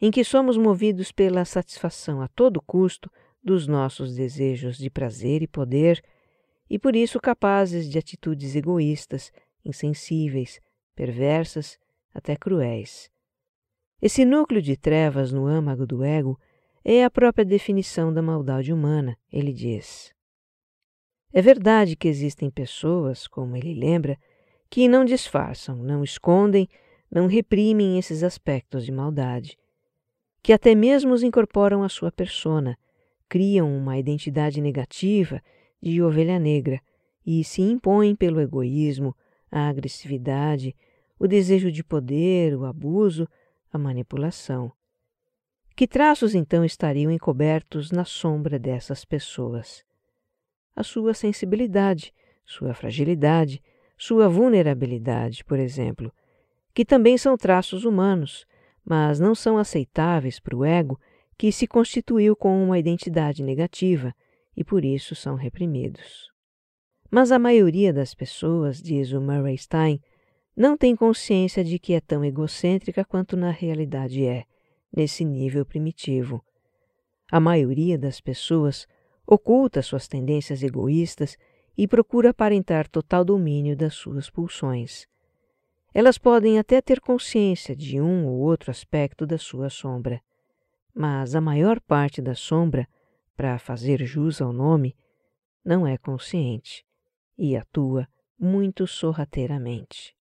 em 0.00 0.10
que 0.10 0.24
somos 0.24 0.56
movidos 0.56 1.12
pela 1.12 1.44
satisfação 1.44 2.20
a 2.20 2.28
todo 2.28 2.62
custo 2.62 3.10
dos 3.42 3.66
nossos 3.66 4.14
desejos 4.14 4.76
de 4.76 4.90
prazer 4.90 5.42
e 5.42 5.48
poder, 5.48 6.02
e 6.68 6.78
por 6.78 6.94
isso 6.94 7.20
capazes 7.20 7.88
de 7.88 7.98
atitudes 7.98 8.54
egoístas, 8.54 9.32
insensíveis, 9.64 10.60
perversas, 10.94 11.78
até 12.12 12.36
cruéis. 12.36 13.10
Esse 14.00 14.24
núcleo 14.24 14.62
de 14.62 14.76
trevas 14.76 15.32
no 15.32 15.46
âmago 15.46 15.86
do 15.86 16.04
ego 16.04 16.38
é 16.84 17.04
a 17.04 17.10
própria 17.10 17.44
definição 17.44 18.12
da 18.12 18.22
maldade 18.22 18.72
humana, 18.72 19.16
ele 19.32 19.52
diz. 19.52 20.12
É 21.32 21.42
verdade 21.42 21.96
que 21.96 22.08
existem 22.08 22.50
pessoas, 22.50 23.26
como 23.26 23.56
ele 23.56 23.74
lembra, 23.74 24.16
que 24.70 24.88
não 24.88 25.04
disfarçam, 25.04 25.76
não 25.76 26.02
escondem, 26.02 26.68
não 27.10 27.26
reprimem 27.26 27.98
esses 27.98 28.22
aspectos 28.22 28.84
de 28.84 28.92
maldade 28.92 29.58
que 30.48 30.52
até 30.52 30.74
mesmo 30.74 31.12
os 31.12 31.22
incorporam 31.22 31.82
à 31.82 31.88
sua 31.88 32.10
persona, 32.10 32.78
criam 33.28 33.76
uma 33.76 33.98
identidade 33.98 34.60
negativa 34.60 35.42
de 35.78 36.02
ovelha 36.02 36.38
negra 36.38 36.80
e 37.26 37.44
se 37.44 37.60
impõem 37.60 38.16
pelo 38.16 38.40
egoísmo, 38.40 39.14
a 39.50 39.68
agressividade, 39.68 40.74
o 41.18 41.26
desejo 41.26 41.70
de 41.70 41.84
poder, 41.84 42.56
o 42.56 42.64
abuso, 42.64 43.28
a 43.70 43.76
manipulação. 43.76 44.72
Que 45.78 45.86
traços 45.86 46.34
então 46.34 46.64
estariam 46.64 47.08
encobertos 47.08 47.92
na 47.92 48.04
sombra 48.04 48.58
dessas 48.58 49.04
pessoas? 49.04 49.84
A 50.74 50.82
sua 50.82 51.14
sensibilidade, 51.14 52.12
sua 52.44 52.74
fragilidade, 52.74 53.62
sua 53.96 54.28
vulnerabilidade, 54.28 55.44
por 55.44 55.56
exemplo, 55.56 56.12
que 56.74 56.84
também 56.84 57.16
são 57.16 57.36
traços 57.36 57.84
humanos, 57.84 58.44
mas 58.84 59.20
não 59.20 59.36
são 59.36 59.56
aceitáveis 59.56 60.40
para 60.40 60.56
o 60.56 60.64
ego 60.64 60.98
que 61.38 61.52
se 61.52 61.64
constituiu 61.64 62.34
com 62.34 62.60
uma 62.60 62.76
identidade 62.76 63.44
negativa 63.44 64.12
e 64.56 64.64
por 64.64 64.84
isso 64.84 65.14
são 65.14 65.36
reprimidos. 65.36 66.28
Mas 67.08 67.30
a 67.30 67.38
maioria 67.38 67.92
das 67.92 68.14
pessoas, 68.14 68.82
diz 68.82 69.12
o 69.12 69.20
Murray 69.20 69.56
Stein, 69.56 70.00
não 70.56 70.76
tem 70.76 70.96
consciência 70.96 71.62
de 71.62 71.78
que 71.78 71.92
é 71.92 72.00
tão 72.00 72.24
egocêntrica 72.24 73.04
quanto 73.04 73.36
na 73.36 73.52
realidade 73.52 74.24
é, 74.24 74.44
nesse 74.94 75.24
nível 75.24 75.64
primitivo. 75.64 76.44
A 77.30 77.38
maioria 77.38 77.98
das 77.98 78.20
pessoas 78.20 78.86
oculta 79.26 79.82
suas 79.82 80.08
tendências 80.08 80.62
egoístas 80.62 81.36
e 81.76 81.86
procura 81.86 82.30
aparentar 82.30 82.88
total 82.88 83.24
domínio 83.24 83.76
das 83.76 83.94
suas 83.94 84.30
pulsões. 84.30 85.06
Elas 85.94 86.18
podem 86.18 86.58
até 86.58 86.80
ter 86.80 87.00
consciência 87.00 87.74
de 87.76 88.00
um 88.00 88.26
ou 88.26 88.38
outro 88.38 88.70
aspecto 88.70 89.26
da 89.26 89.38
sua 89.38 89.70
sombra, 89.70 90.20
mas 90.94 91.34
a 91.34 91.40
maior 91.40 91.80
parte 91.80 92.20
da 92.20 92.34
sombra, 92.34 92.88
para 93.36 93.58
fazer 93.58 94.04
jus 94.04 94.40
ao 94.40 94.52
nome, 94.52 94.96
não 95.64 95.86
é 95.86 95.96
consciente 95.96 96.84
e 97.36 97.56
atua 97.56 98.08
muito 98.38 98.86
sorrateiramente. 98.86 100.16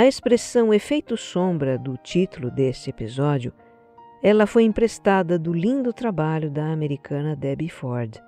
A 0.00 0.06
expressão 0.06 0.72
efeito 0.72 1.14
sombra 1.14 1.76
do 1.76 1.94
título 1.98 2.50
deste 2.50 2.88
episódio, 2.88 3.52
ela 4.22 4.46
foi 4.46 4.62
emprestada 4.62 5.38
do 5.38 5.52
lindo 5.52 5.92
trabalho 5.92 6.50
da 6.50 6.72
americana 6.72 7.36
Debbie 7.36 7.68
Ford. 7.68 8.18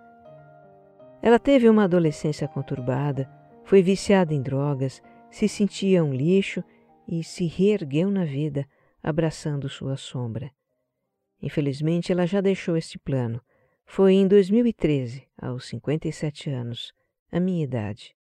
Ela 1.22 1.38
teve 1.38 1.70
uma 1.70 1.84
adolescência 1.84 2.46
conturbada, 2.46 3.26
foi 3.64 3.82
viciada 3.82 4.34
em 4.34 4.42
drogas, 4.42 5.00
se 5.30 5.48
sentia 5.48 6.04
um 6.04 6.12
lixo 6.12 6.62
e 7.08 7.24
se 7.24 7.46
reergueu 7.46 8.10
na 8.10 8.26
vida, 8.26 8.68
abraçando 9.02 9.66
sua 9.66 9.96
sombra. 9.96 10.50
Infelizmente, 11.40 12.12
ela 12.12 12.26
já 12.26 12.42
deixou 12.42 12.76
este 12.76 12.98
plano, 12.98 13.40
foi 13.86 14.12
em 14.12 14.28
2013, 14.28 15.26
aos 15.40 15.68
57 15.68 16.50
anos, 16.50 16.92
a 17.30 17.40
minha 17.40 17.64
idade. 17.64 18.14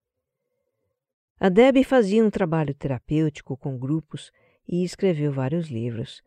A 1.44 1.50
Debbie 1.50 1.84
fazia 1.84 2.24
um 2.24 2.30
trabalho 2.30 2.72
terapêutico 2.72 3.58
com 3.58 3.76
grupos 3.76 4.32
e 4.68 4.84
escreveu 4.84 5.32
vários 5.32 5.70
livros. 5.70 6.22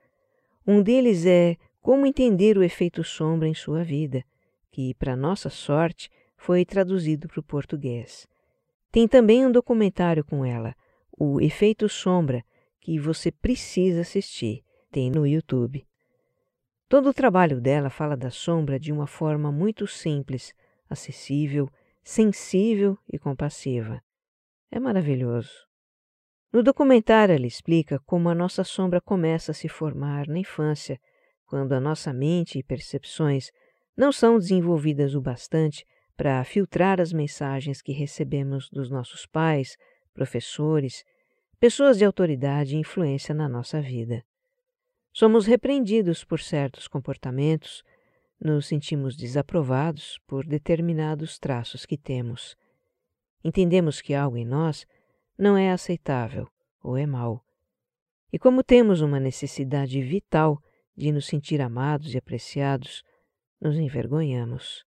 Um 0.66 0.82
deles 0.82 1.24
é 1.24 1.56
Como 1.80 2.04
Entender 2.04 2.58
o 2.58 2.64
Efeito 2.64 3.04
Sombra 3.04 3.46
em 3.46 3.54
Sua 3.54 3.84
Vida, 3.84 4.24
que, 4.72 4.92
para 4.94 5.14
nossa 5.14 5.48
sorte, 5.48 6.10
foi 6.36 6.64
traduzido 6.64 7.28
para 7.28 7.38
o 7.38 7.44
português. 7.44 8.26
Tem 8.90 9.06
também 9.06 9.46
um 9.46 9.52
documentário 9.52 10.24
com 10.24 10.44
ela, 10.44 10.74
O 11.16 11.40
Efeito 11.40 11.88
Sombra, 11.88 12.44
que 12.80 12.98
você 12.98 13.30
precisa 13.30 14.00
assistir, 14.00 14.64
tem 14.90 15.12
no 15.12 15.24
YouTube. 15.24 15.86
Todo 16.88 17.10
o 17.10 17.14
trabalho 17.14 17.60
dela 17.60 17.88
fala 17.88 18.16
da 18.16 18.30
sombra 18.30 18.80
de 18.80 18.90
uma 18.90 19.06
forma 19.06 19.52
muito 19.52 19.86
simples, 19.86 20.52
acessível, 20.90 21.70
sensível 22.02 22.98
e 23.08 23.16
compassiva. 23.16 24.02
É 24.74 24.80
maravilhoso. 24.80 25.52
No 26.52 26.60
documentário, 26.60 27.32
ela 27.32 27.46
explica 27.46 28.00
como 28.00 28.28
a 28.28 28.34
nossa 28.34 28.64
sombra 28.64 29.00
começa 29.00 29.52
a 29.52 29.54
se 29.54 29.68
formar 29.68 30.26
na 30.26 30.40
infância, 30.40 31.00
quando 31.46 31.74
a 31.74 31.80
nossa 31.80 32.12
mente 32.12 32.58
e 32.58 32.62
percepções 32.64 33.52
não 33.96 34.10
são 34.10 34.36
desenvolvidas 34.36 35.14
o 35.14 35.20
bastante 35.20 35.86
para 36.16 36.42
filtrar 36.42 37.00
as 37.00 37.12
mensagens 37.12 37.80
que 37.80 37.92
recebemos 37.92 38.68
dos 38.68 38.90
nossos 38.90 39.26
pais, 39.26 39.76
professores, 40.12 41.04
pessoas 41.60 41.96
de 41.96 42.04
autoridade 42.04 42.74
e 42.74 42.80
influência 42.80 43.32
na 43.32 43.48
nossa 43.48 43.80
vida. 43.80 44.24
Somos 45.12 45.46
repreendidos 45.46 46.24
por 46.24 46.40
certos 46.40 46.88
comportamentos, 46.88 47.84
nos 48.40 48.66
sentimos 48.66 49.16
desaprovados 49.16 50.18
por 50.26 50.44
determinados 50.44 51.38
traços 51.38 51.86
que 51.86 51.96
temos. 51.96 52.56
Entendemos 53.44 54.00
que 54.00 54.14
algo 54.14 54.36
em 54.36 54.44
nós 54.44 54.86
não 55.38 55.56
é 55.56 55.70
aceitável 55.70 56.48
ou 56.82 56.96
é 56.96 57.06
mal. 57.06 57.44
E 58.32 58.38
como 58.38 58.64
temos 58.64 59.00
uma 59.00 59.20
necessidade 59.20 60.00
vital 60.00 60.60
de 60.96 61.12
nos 61.12 61.26
sentir 61.26 61.60
amados 61.60 62.14
e 62.14 62.18
apreciados, 62.18 63.02
nos 63.60 63.76
envergonhamos. 63.76 64.84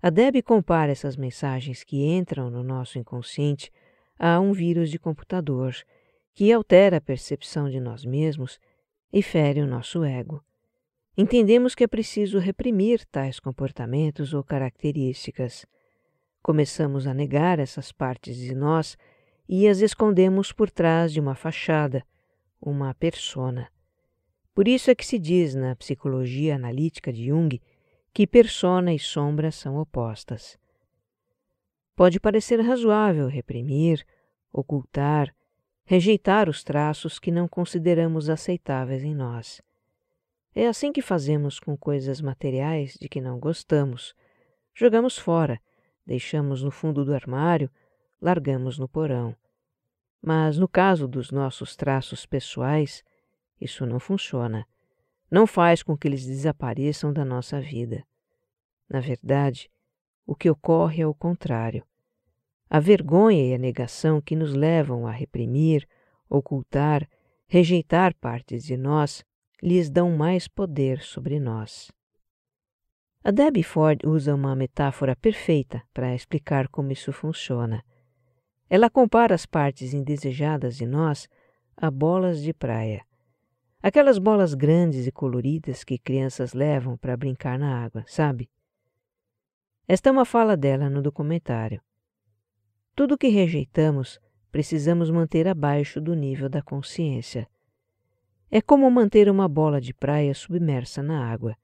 A 0.00 0.10
Deb 0.10 0.42
compara 0.42 0.92
essas 0.92 1.16
mensagens 1.16 1.84
que 1.84 2.04
entram 2.04 2.50
no 2.50 2.62
nosso 2.62 2.98
inconsciente 2.98 3.70
a 4.18 4.40
um 4.40 4.52
vírus 4.52 4.90
de 4.90 4.98
computador 4.98 5.74
que 6.34 6.52
altera 6.52 6.96
a 6.96 7.00
percepção 7.00 7.68
de 7.68 7.78
nós 7.78 8.04
mesmos 8.04 8.58
e 9.12 9.22
fere 9.22 9.60
o 9.60 9.66
nosso 9.66 10.02
ego. 10.04 10.42
Entendemos 11.16 11.74
que 11.74 11.84
é 11.84 11.86
preciso 11.86 12.38
reprimir 12.38 13.04
tais 13.06 13.38
comportamentos 13.38 14.32
ou 14.32 14.42
características. 14.42 15.66
Começamos 16.42 17.06
a 17.06 17.14
negar 17.14 17.60
essas 17.60 17.92
partes 17.92 18.36
de 18.36 18.54
nós 18.54 18.98
e 19.48 19.68
as 19.68 19.78
escondemos 19.78 20.52
por 20.52 20.70
trás 20.70 21.12
de 21.12 21.20
uma 21.20 21.36
fachada, 21.36 22.04
uma 22.60 22.92
persona. 22.94 23.70
Por 24.54 24.66
isso 24.66 24.90
é 24.90 24.94
que 24.94 25.06
se 25.06 25.18
diz 25.18 25.54
na 25.54 25.76
psicologia 25.76 26.56
analítica 26.56 27.12
de 27.12 27.26
Jung 27.28 27.60
que 28.12 28.26
persona 28.26 28.92
e 28.92 28.98
sombra 28.98 29.50
são 29.50 29.76
opostas. 29.76 30.58
Pode 31.94 32.18
parecer 32.18 32.60
razoável 32.60 33.28
reprimir, 33.28 34.04
ocultar, 34.52 35.34
rejeitar 35.84 36.48
os 36.48 36.64
traços 36.64 37.18
que 37.18 37.30
não 37.30 37.46
consideramos 37.46 38.28
aceitáveis 38.28 39.04
em 39.04 39.14
nós. 39.14 39.62
É 40.54 40.66
assim 40.66 40.92
que 40.92 41.00
fazemos 41.00 41.58
com 41.58 41.76
coisas 41.76 42.20
materiais 42.20 42.98
de 43.00 43.08
que 43.08 43.20
não 43.20 43.38
gostamos. 43.38 44.14
Jogamos 44.74 45.16
fora, 45.16 45.60
deixamos 46.06 46.62
no 46.62 46.70
fundo 46.70 47.04
do 47.04 47.14
armário, 47.14 47.70
largamos 48.20 48.78
no 48.78 48.88
porão. 48.88 49.36
Mas 50.20 50.58
no 50.58 50.68
caso 50.68 51.08
dos 51.08 51.30
nossos 51.30 51.74
traços 51.74 52.24
pessoais, 52.24 53.02
isso 53.60 53.84
não 53.86 53.98
funciona. 53.98 54.66
Não 55.30 55.46
faz 55.46 55.82
com 55.82 55.96
que 55.96 56.06
eles 56.06 56.26
desapareçam 56.26 57.12
da 57.12 57.24
nossa 57.24 57.60
vida. 57.60 58.04
Na 58.88 59.00
verdade, 59.00 59.70
o 60.26 60.34
que 60.34 60.50
ocorre 60.50 61.02
é 61.02 61.06
o 61.06 61.14
contrário. 61.14 61.84
A 62.68 62.78
vergonha 62.78 63.50
e 63.50 63.54
a 63.54 63.58
negação 63.58 64.20
que 64.20 64.36
nos 64.36 64.54
levam 64.54 65.06
a 65.06 65.10
reprimir, 65.10 65.88
ocultar, 66.28 67.08
rejeitar 67.46 68.14
partes 68.14 68.64
de 68.64 68.76
nós 68.76 69.24
lhes 69.62 69.90
dão 69.90 70.10
mais 70.16 70.48
poder 70.48 71.02
sobre 71.02 71.38
nós. 71.38 71.90
A 73.24 73.30
Debbie 73.30 73.62
Ford 73.62 74.00
usa 74.04 74.34
uma 74.34 74.56
metáfora 74.56 75.14
perfeita 75.14 75.80
para 75.94 76.12
explicar 76.12 76.66
como 76.66 76.90
isso 76.90 77.12
funciona. 77.12 77.84
Ela 78.68 78.90
compara 78.90 79.32
as 79.32 79.46
partes 79.46 79.94
indesejadas 79.94 80.76
de 80.76 80.86
nós 80.86 81.28
a 81.76 81.88
bolas 81.88 82.42
de 82.42 82.52
praia. 82.52 83.04
Aquelas 83.80 84.18
bolas 84.18 84.54
grandes 84.54 85.06
e 85.06 85.12
coloridas 85.12 85.84
que 85.84 85.98
crianças 85.98 86.52
levam 86.52 86.96
para 86.96 87.16
brincar 87.16 87.56
na 87.58 87.84
água, 87.84 88.04
sabe? 88.08 88.50
Esta 89.86 90.08
é 90.08 90.12
uma 90.12 90.24
fala 90.24 90.56
dela 90.56 90.90
no 90.90 91.00
documentário. 91.00 91.80
Tudo 92.92 93.16
que 93.16 93.28
rejeitamos 93.28 94.20
precisamos 94.50 95.10
manter 95.10 95.46
abaixo 95.46 96.00
do 96.00 96.14
nível 96.14 96.48
da 96.48 96.60
consciência. 96.60 97.48
É 98.50 98.60
como 98.60 98.90
manter 98.90 99.30
uma 99.30 99.48
bola 99.48 99.80
de 99.80 99.94
praia 99.94 100.34
submersa 100.34 101.02
na 101.04 101.24
água. 101.30 101.56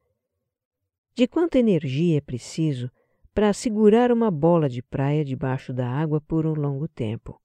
De 1.19 1.27
quanta 1.27 1.59
energia 1.59 2.19
é 2.19 2.21
preciso 2.21 2.89
para 3.35 3.53
segurar 3.53 4.13
uma 4.13 4.31
bola 4.31 4.69
de 4.69 4.81
praia 4.81 5.25
debaixo 5.25 5.73
da 5.73 5.91
água 5.91 6.21
por 6.21 6.47
um 6.47 6.53
longo 6.53 6.87
tempo? 6.87 7.43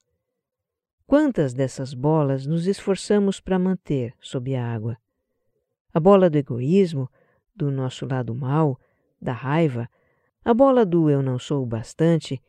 Quantas 1.07 1.55
dessas 1.55 1.91
bolas 1.91 2.45
nos 2.45 2.67
esforçamos 2.67 3.41
para 3.41 3.57
manter 3.57 4.13
sob 4.19 4.53
a 4.53 4.63
água? 4.63 4.95
A 5.91 5.99
bola 5.99 6.29
do 6.29 6.38
egoísmo, 6.38 7.09
do 7.55 7.71
nosso 7.71 8.05
lado 8.05 8.36
mal, 8.36 8.79
da 9.19 9.33
raiva, 9.33 9.89
a 10.45 10.53
bola 10.53 10.86
do 10.86 11.09
eu 11.09 11.23
não 11.23 11.39
sou 11.39 11.63
o 11.63 11.65
bastante 11.65 12.39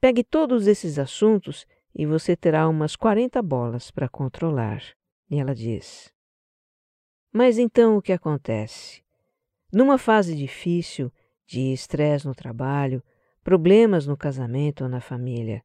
Pegue 0.00 0.24
todos 0.24 0.66
esses 0.66 0.98
assuntos 0.98 1.64
e 1.94 2.04
você 2.04 2.34
terá 2.34 2.68
umas 2.68 2.96
40 2.96 3.40
bolas 3.40 3.92
para 3.92 4.08
controlar. 4.08 4.82
E 5.30 5.38
ela 5.38 5.54
diz. 5.54 6.12
Mas 7.32 7.56
então 7.56 7.96
o 7.96 8.02
que 8.02 8.12
acontece? 8.12 9.00
Numa 9.72 9.98
fase 9.98 10.34
difícil, 10.34 11.12
de 11.46 11.72
estresse 11.72 12.26
no 12.26 12.34
trabalho, 12.34 13.02
problemas 13.42 14.06
no 14.06 14.16
casamento 14.16 14.84
ou 14.84 14.90
na 14.90 15.00
família, 15.00 15.62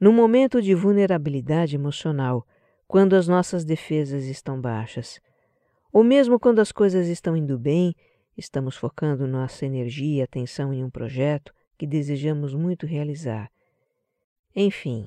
num 0.00 0.12
momento 0.12 0.60
de 0.60 0.74
vulnerabilidade 0.74 1.74
emocional, 1.74 2.46
quando 2.86 3.14
as 3.14 3.28
nossas 3.28 3.64
defesas 3.64 4.24
estão 4.24 4.60
baixas, 4.60 5.20
ou 5.92 6.02
mesmo 6.02 6.38
quando 6.38 6.58
as 6.58 6.72
coisas 6.72 7.08
estão 7.08 7.36
indo 7.36 7.58
bem, 7.58 7.94
estamos 8.36 8.76
focando 8.76 9.26
nossa 9.26 9.64
energia 9.64 10.20
e 10.20 10.22
atenção 10.22 10.72
em 10.72 10.82
um 10.82 10.90
projeto, 10.90 11.52
que 11.78 11.86
desejamos 11.86 12.54
muito 12.54 12.86
realizar. 12.86 13.50
Enfim, 14.54 15.06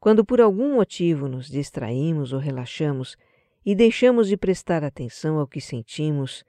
quando 0.00 0.24
por 0.24 0.40
algum 0.40 0.74
motivo 0.74 1.28
nos 1.28 1.48
distraímos 1.48 2.32
ou 2.32 2.38
relaxamos 2.38 3.16
e 3.64 3.74
deixamos 3.74 4.28
de 4.28 4.36
prestar 4.36 4.82
atenção 4.84 5.38
ao 5.38 5.46
que 5.46 5.60
sentimos, 5.60 6.44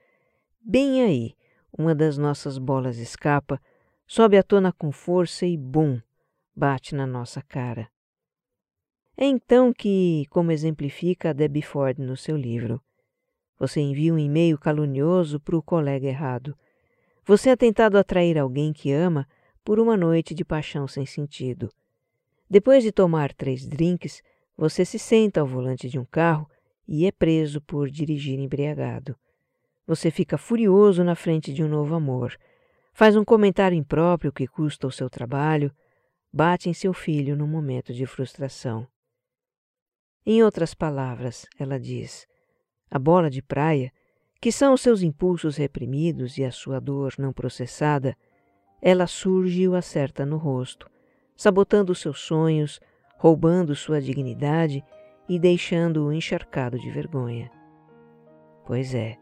bem 0.63 1.04
aí 1.04 1.36
uma 1.78 1.95
das 1.95 2.17
nossas 2.17 2.58
bolas 2.58 2.97
escapa, 2.97 3.60
sobe 4.06 4.38
à 4.38 4.43
tona 4.43 4.71
com 4.71 4.91
força 4.91 5.45
e 5.45 5.58
bum, 5.58 5.99
bate 6.56 6.93
na 6.93 7.08
nossa 7.08 7.41
cara. 7.41 7.89
É 9.17 9.26
então 9.26 9.73
que, 9.73 10.26
como 10.30 10.52
exemplifica 10.52 11.30
a 11.32 11.34
Debbie 11.34 11.62
Ford 11.62 11.97
no 11.99 12.15
seu 12.15 12.38
livro, 12.38 12.82
você 13.60 13.80
envia 13.80 14.13
um 14.13 14.19
e-mail 14.19 14.58
calunioso 14.58 15.39
para 15.39 15.56
o 15.56 15.63
colega 15.63 16.08
errado. 16.08 16.58
Você 17.26 17.49
é 17.49 17.56
tentado 17.56 17.97
atrair 17.97 18.38
alguém 18.38 18.73
que 18.73 18.91
ama 18.91 19.28
por 19.63 19.80
uma 19.80 19.95
noite 19.95 20.34
de 20.34 20.43
paixão 20.43 20.88
sem 20.88 21.06
sentido. 21.06 21.69
Depois 22.49 22.84
de 22.84 22.91
tomar 22.91 23.34
três 23.34 23.65
drinks, 23.65 24.21
você 24.58 24.84
se 24.84 24.99
senta 24.99 25.41
ao 25.41 25.47
volante 25.47 25.89
de 25.89 25.97
um 25.97 26.06
carro 26.06 26.49
e 26.88 27.06
é 27.06 27.12
preso 27.12 27.62
por 27.62 27.89
dirigir 27.89 28.39
embriagado. 28.39 29.15
Você 29.86 30.10
fica 30.10 30.38
furioso 30.38 31.04
na 31.04 31.15
frente 31.15 31.54
de 31.54 31.63
um 31.63 31.67
novo 31.67 31.93
amor, 31.93 32.38
faz 32.93 33.15
um 33.15 33.26
comentário 33.26 33.78
impróprio 33.78 34.32
que 34.32 34.48
custa 34.48 34.88
o 34.88 34.91
seu 34.91 35.10
trabalho, 35.10 35.72
bate 36.32 36.69
em 36.69 36.74
seu 36.74 36.93
filho 36.93 37.36
num 37.36 37.48
momento 37.48 37.93
de 37.93 38.06
frustração. 38.06 38.88
Em 40.26 40.41
outras 40.41 40.74
palavras, 40.74 41.46
ela 41.60 41.78
diz: 41.78 42.26
a 42.89 42.98
bola 42.98 43.30
de 43.30 43.41
praia, 43.41 43.91
que 44.39 44.52
são 44.52 44.74
os 44.74 44.82
seus 44.82 45.02
impulsos 45.02 45.58
reprimidos 45.58 46.38
e 46.38 46.46
a 46.46 46.52
sua 46.52 46.80
dor 46.80 47.13
não 47.17 47.34
processada, 47.34 48.15
ela 48.82 49.08
surge 49.08 49.63
e 49.63 49.67
o 49.67 49.76
acerta 49.76 50.26
no 50.26 50.38
rosto, 50.38 50.89
sabotando 51.36 51.93
seus 51.93 52.19
sonhos, 52.19 52.80
roubando 53.17 53.76
sua 53.76 54.02
dignidade 54.02 54.84
e 55.28 55.39
deixando-o 55.39 56.12
encharcado 56.12 56.78
de 56.78 56.89
vergonha. 56.89 57.50
Pois 58.65 58.93
é, 58.93 59.17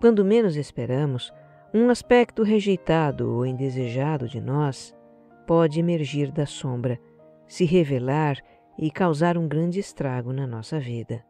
quando 0.00 0.24
menos 0.24 0.56
esperamos, 0.56 1.32
um 1.74 1.90
aspecto 1.90 2.42
rejeitado 2.42 3.30
ou 3.34 3.44
indesejado 3.44 4.28
de 4.28 4.40
nós 4.40 4.94
pode 5.46 5.80
emergir 5.80 6.30
da 6.30 6.46
sombra, 6.46 6.98
se 7.46 7.64
revelar 7.64 8.36
e 8.78 8.90
causar 8.90 9.36
um 9.36 9.48
grande 9.48 9.80
estrago 9.80 10.32
na 10.32 10.46
nossa 10.46 10.78
vida. 10.78 11.24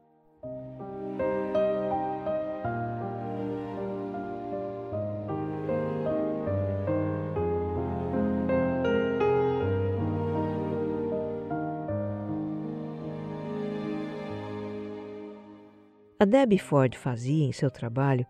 A 16.20 16.24
Debbie 16.24 16.58
Ford 16.58 16.96
fazia 16.96 17.46
em 17.46 17.52
seu 17.52 17.70
trabalho 17.70 18.26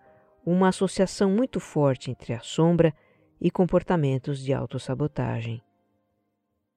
uma 0.50 0.68
associação 0.68 1.30
muito 1.30 1.60
forte 1.60 2.10
entre 2.10 2.32
a 2.32 2.40
sombra 2.40 2.94
e 3.40 3.50
comportamentos 3.50 4.42
de 4.42 4.52
autossabotagem. 4.52 5.62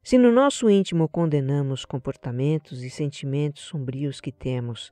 Se 0.04 0.18
no 0.18 0.32
nosso 0.32 0.70
íntimo 0.70 1.08
condenamos 1.08 1.86
comportamentos 1.86 2.84
e 2.84 2.90
sentimentos 2.90 3.64
sombrios 3.64 4.20
que 4.20 4.32
temos, 4.32 4.92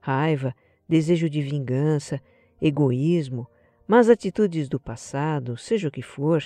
raiva, 0.00 0.54
desejo 0.88 1.28
de 1.28 1.42
vingança, 1.42 2.20
egoísmo, 2.60 3.48
mas 3.86 4.08
atitudes 4.08 4.68
do 4.68 4.78
passado, 4.78 5.56
seja 5.56 5.88
o 5.88 5.90
que 5.90 6.02
for, 6.02 6.44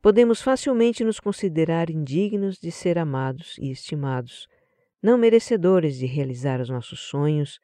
podemos 0.00 0.40
facilmente 0.40 1.02
nos 1.02 1.18
considerar 1.18 1.90
indignos 1.90 2.58
de 2.58 2.70
ser 2.70 2.98
amados 2.98 3.56
e 3.58 3.70
estimados, 3.70 4.46
não 5.02 5.18
merecedores 5.18 5.96
de 5.98 6.06
realizar 6.06 6.60
os 6.60 6.68
nossos 6.68 7.00
sonhos, 7.00 7.58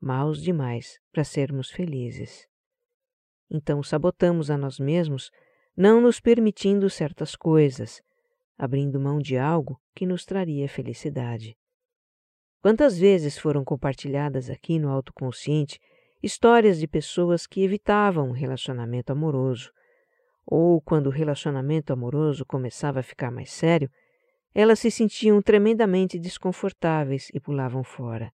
maus 0.00 0.42
demais 0.42 0.98
para 1.12 1.24
sermos 1.24 1.70
felizes. 1.70 2.51
Então 3.50 3.82
sabotamos 3.82 4.50
a 4.50 4.56
nós 4.56 4.78
mesmos, 4.78 5.30
não 5.76 6.00
nos 6.00 6.20
permitindo 6.20 6.88
certas 6.88 7.34
coisas, 7.34 8.02
abrindo 8.58 9.00
mão 9.00 9.18
de 9.18 9.36
algo 9.36 9.80
que 9.94 10.06
nos 10.06 10.24
traria 10.24 10.68
felicidade. 10.68 11.56
Quantas 12.60 12.96
vezes 12.96 13.36
foram 13.36 13.64
compartilhadas 13.64 14.48
aqui 14.48 14.78
no 14.78 14.88
autoconsciente 14.88 15.80
histórias 16.22 16.78
de 16.78 16.86
pessoas 16.86 17.46
que 17.46 17.62
evitavam 17.62 18.28
um 18.28 18.32
relacionamento 18.32 19.10
amoroso, 19.10 19.72
ou 20.46 20.80
quando 20.80 21.08
o 21.08 21.10
relacionamento 21.10 21.92
amoroso 21.92 22.46
começava 22.46 23.00
a 23.00 23.02
ficar 23.02 23.30
mais 23.30 23.50
sério, 23.50 23.90
elas 24.54 24.78
se 24.78 24.90
sentiam 24.90 25.40
tremendamente 25.42 26.18
desconfortáveis 26.18 27.28
e 27.34 27.40
pulavam 27.40 27.82
fora. 27.82 28.32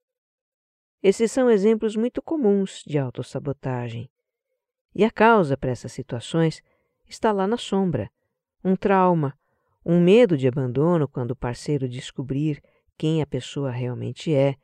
Esses 1.02 1.30
são 1.30 1.50
exemplos 1.50 1.96
muito 1.96 2.22
comuns 2.22 2.82
de 2.86 2.98
autossabotagem. 2.98 4.08
E 4.94 5.04
a 5.04 5.10
causa 5.10 5.56
para 5.56 5.70
essas 5.70 5.92
situações 5.92 6.62
está 7.08 7.32
lá 7.32 7.46
na 7.46 7.56
sombra: 7.56 8.10
um 8.64 8.76
trauma, 8.76 9.36
um 9.84 10.00
medo 10.00 10.36
de 10.36 10.48
abandono 10.48 11.08
quando 11.08 11.32
o 11.32 11.36
parceiro 11.36 11.88
descobrir 11.88 12.62
quem 12.96 13.20
a 13.20 13.26
pessoa 13.26 13.70
realmente 13.70 14.34
é, 14.34 14.54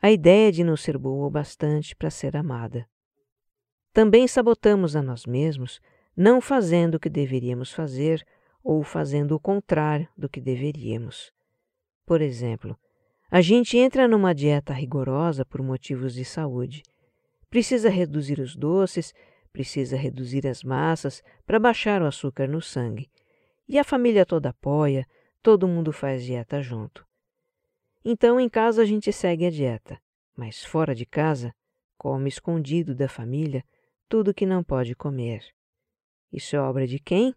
a 0.00 0.10
ideia 0.10 0.52
de 0.52 0.62
não 0.62 0.76
ser 0.76 0.96
boa 0.96 1.26
o 1.26 1.30
bastante 1.30 1.96
para 1.96 2.10
ser 2.10 2.36
amada. 2.36 2.88
Também 3.92 4.28
sabotamos 4.28 4.94
a 4.94 5.02
nós 5.02 5.26
mesmos, 5.26 5.80
não 6.16 6.40
fazendo 6.40 6.94
o 6.96 7.00
que 7.00 7.10
deveríamos 7.10 7.72
fazer 7.72 8.24
ou 8.62 8.82
fazendo 8.82 9.34
o 9.34 9.40
contrário 9.40 10.08
do 10.16 10.28
que 10.28 10.40
deveríamos. 10.40 11.32
Por 12.04 12.20
exemplo, 12.20 12.78
a 13.30 13.40
gente 13.40 13.76
entra 13.76 14.06
numa 14.06 14.34
dieta 14.34 14.72
rigorosa 14.72 15.44
por 15.44 15.62
motivos 15.62 16.14
de 16.14 16.24
saúde. 16.24 16.82
Precisa 17.50 17.88
reduzir 17.88 18.38
os 18.38 18.54
doces, 18.54 19.12
precisa 19.56 19.96
reduzir 19.96 20.46
as 20.46 20.62
massas 20.62 21.22
para 21.46 21.58
baixar 21.58 22.02
o 22.02 22.06
açúcar 22.06 22.46
no 22.46 22.60
sangue. 22.60 23.10
E 23.66 23.78
a 23.78 23.84
família 23.84 24.26
toda 24.26 24.50
apoia, 24.50 25.06
todo 25.42 25.66
mundo 25.66 25.94
faz 25.94 26.22
dieta 26.22 26.60
junto. 26.60 27.06
Então 28.04 28.38
em 28.38 28.50
casa 28.50 28.82
a 28.82 28.84
gente 28.84 29.10
segue 29.10 29.46
a 29.46 29.50
dieta, 29.50 29.98
mas 30.36 30.62
fora 30.62 30.94
de 30.94 31.06
casa, 31.06 31.54
come 31.96 32.28
escondido 32.28 32.94
da 32.94 33.08
família 33.08 33.64
tudo 34.10 34.34
que 34.34 34.44
não 34.44 34.62
pode 34.62 34.94
comer. 34.94 35.42
Isso 36.30 36.54
é 36.54 36.60
obra 36.60 36.86
de 36.86 36.98
quem? 36.98 37.34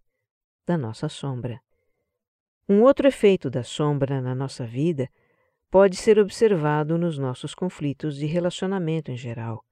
Da 0.67 0.77
nossa 0.77 1.08
sombra. 1.08 1.62
Um 2.67 2.82
outro 2.82 3.08
efeito 3.08 3.49
da 3.49 3.63
sombra 3.63 4.19
na 4.19 4.36
nossa 4.36 4.67
vida 4.67 5.10
pode 5.71 5.95
ser 5.95 6.19
observado 6.19 6.97
nos 6.97 7.17
nossos 7.17 7.55
conflitos 7.55 8.17
de 8.17 8.25
relacionamento 8.25 9.10
em 9.10 9.15
geral. 9.15 9.63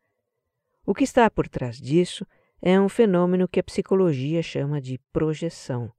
O 0.85 0.93
que 0.93 1.03
está 1.03 1.29
por 1.29 1.49
trás 1.49 1.77
disso 1.77 2.25
é 2.61 2.79
um 2.79 2.89
fenômeno 2.89 3.47
que 3.47 3.59
a 3.59 3.63
psicologia 3.63 4.41
chama 4.41 4.81
de 4.81 4.99
projeção. 5.11 5.91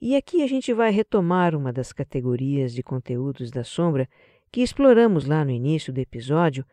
E 0.00 0.16
aqui 0.16 0.42
a 0.42 0.46
gente 0.46 0.72
vai 0.72 0.90
retomar 0.90 1.54
uma 1.54 1.72
das 1.72 1.92
categorias 1.92 2.72
de 2.72 2.82
conteúdos 2.82 3.50
da 3.50 3.62
sombra 3.62 4.08
que 4.50 4.62
exploramos 4.62 5.26
lá 5.26 5.44
no 5.44 5.50
início 5.50 5.92
do 5.92 5.98
episódio, 5.98 6.64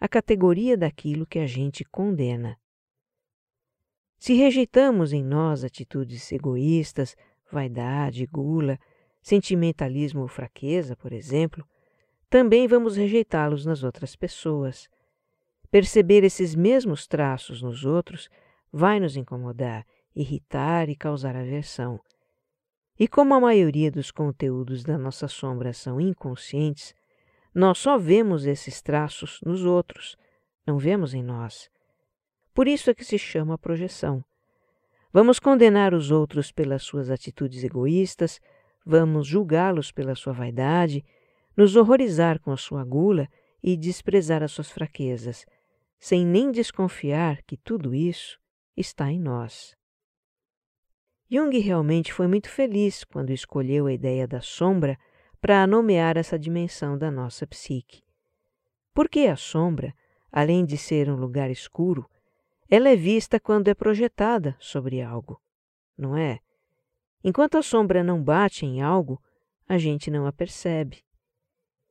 a 0.00 0.08
categoria 0.08 0.76
daquilo 0.76 1.26
que 1.26 1.38
a 1.38 1.46
gente 1.46 1.84
condena. 1.84 2.56
Se 4.18 4.34
rejeitamos 4.34 5.12
em 5.12 5.22
nós 5.22 5.64
atitudes 5.64 6.30
egoístas, 6.32 7.16
vaidade, 7.50 8.26
gula, 8.26 8.78
sentimentalismo 9.20 10.22
ou 10.22 10.28
fraqueza, 10.28 10.96
por 10.96 11.12
exemplo, 11.12 11.66
também 12.30 12.66
vamos 12.66 12.96
rejeitá-los 12.96 13.66
nas 13.66 13.82
outras 13.82 14.16
pessoas. 14.16 14.88
Perceber 15.70 16.24
esses 16.24 16.54
mesmos 16.54 17.06
traços 17.06 17.62
nos 17.62 17.84
outros 17.84 18.28
vai 18.72 19.00
nos 19.00 19.16
incomodar, 19.16 19.86
irritar 20.14 20.88
e 20.88 20.96
causar 20.96 21.36
aversão. 21.36 22.00
E 22.98 23.06
como 23.06 23.34
a 23.34 23.40
maioria 23.40 23.90
dos 23.90 24.10
conteúdos 24.10 24.82
da 24.82 24.96
nossa 24.96 25.28
sombra 25.28 25.72
são 25.72 26.00
inconscientes, 26.00 26.94
nós 27.54 27.78
só 27.78 27.98
vemos 27.98 28.46
esses 28.46 28.80
traços 28.80 29.40
nos 29.44 29.64
outros, 29.64 30.16
não 30.66 30.78
vemos 30.78 31.14
em 31.14 31.22
nós. 31.22 31.70
Por 32.54 32.66
isso 32.66 32.90
é 32.90 32.94
que 32.94 33.04
se 33.04 33.18
chama 33.18 33.58
projeção. 33.58 34.24
Vamos 35.12 35.38
condenar 35.38 35.94
os 35.94 36.10
outros 36.10 36.50
pelas 36.52 36.82
suas 36.82 37.10
atitudes 37.10 37.64
egoístas, 37.64 38.40
vamos 38.84 39.26
julgá-los 39.26 39.90
pela 39.90 40.14
sua 40.14 40.32
vaidade 40.32 41.04
nos 41.56 41.74
horrorizar 41.74 42.38
com 42.38 42.52
a 42.52 42.56
sua 42.56 42.84
gula 42.84 43.26
e 43.62 43.76
desprezar 43.76 44.42
as 44.42 44.52
suas 44.52 44.70
fraquezas, 44.70 45.46
sem 45.98 46.24
nem 46.24 46.50
desconfiar 46.50 47.42
que 47.42 47.56
tudo 47.56 47.94
isso 47.94 48.38
está 48.76 49.10
em 49.10 49.20
nós. 49.20 49.76
Jung 51.28 51.58
realmente 51.58 52.12
foi 52.12 52.28
muito 52.28 52.48
feliz 52.48 53.02
quando 53.02 53.30
escolheu 53.30 53.86
a 53.86 53.92
ideia 53.92 54.28
da 54.28 54.40
sombra 54.40 54.96
para 55.40 55.66
nomear 55.66 56.16
essa 56.16 56.38
dimensão 56.38 56.96
da 56.96 57.10
nossa 57.10 57.46
psique. 57.46 58.02
Porque 58.94 59.20
a 59.20 59.36
sombra, 59.36 59.92
além 60.30 60.64
de 60.64 60.78
ser 60.78 61.10
um 61.10 61.16
lugar 61.16 61.50
escuro, 61.50 62.08
ela 62.68 62.88
é 62.88 62.96
vista 62.96 63.38
quando 63.40 63.68
é 63.68 63.74
projetada 63.74 64.56
sobre 64.58 65.02
algo, 65.02 65.40
não 65.96 66.16
é? 66.16 66.40
Enquanto 67.22 67.58
a 67.58 67.62
sombra 67.62 68.04
não 68.04 68.22
bate 68.22 68.64
em 68.64 68.80
algo, 68.80 69.20
a 69.68 69.78
gente 69.78 70.10
não 70.10 70.26
a 70.26 70.32
percebe. 70.32 71.04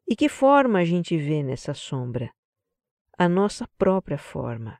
E 0.07 0.15
que 0.15 0.29
forma 0.29 0.79
a 0.79 0.85
gente 0.85 1.17
vê 1.17 1.43
nessa 1.43 1.73
sombra? 1.73 2.31
A 3.17 3.29
nossa 3.29 3.65
própria 3.77 4.17
forma. 4.17 4.77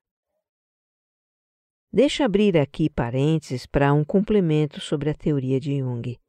Deixa 1.92 2.26
abrir 2.26 2.58
aqui 2.58 2.90
parênteses 2.90 3.66
para 3.66 3.94
um 3.94 4.04
complemento 4.04 4.82
sobre 4.82 5.10
a 5.10 5.14
teoria 5.14 5.58
de 5.58 5.80
Jung. 5.80 6.20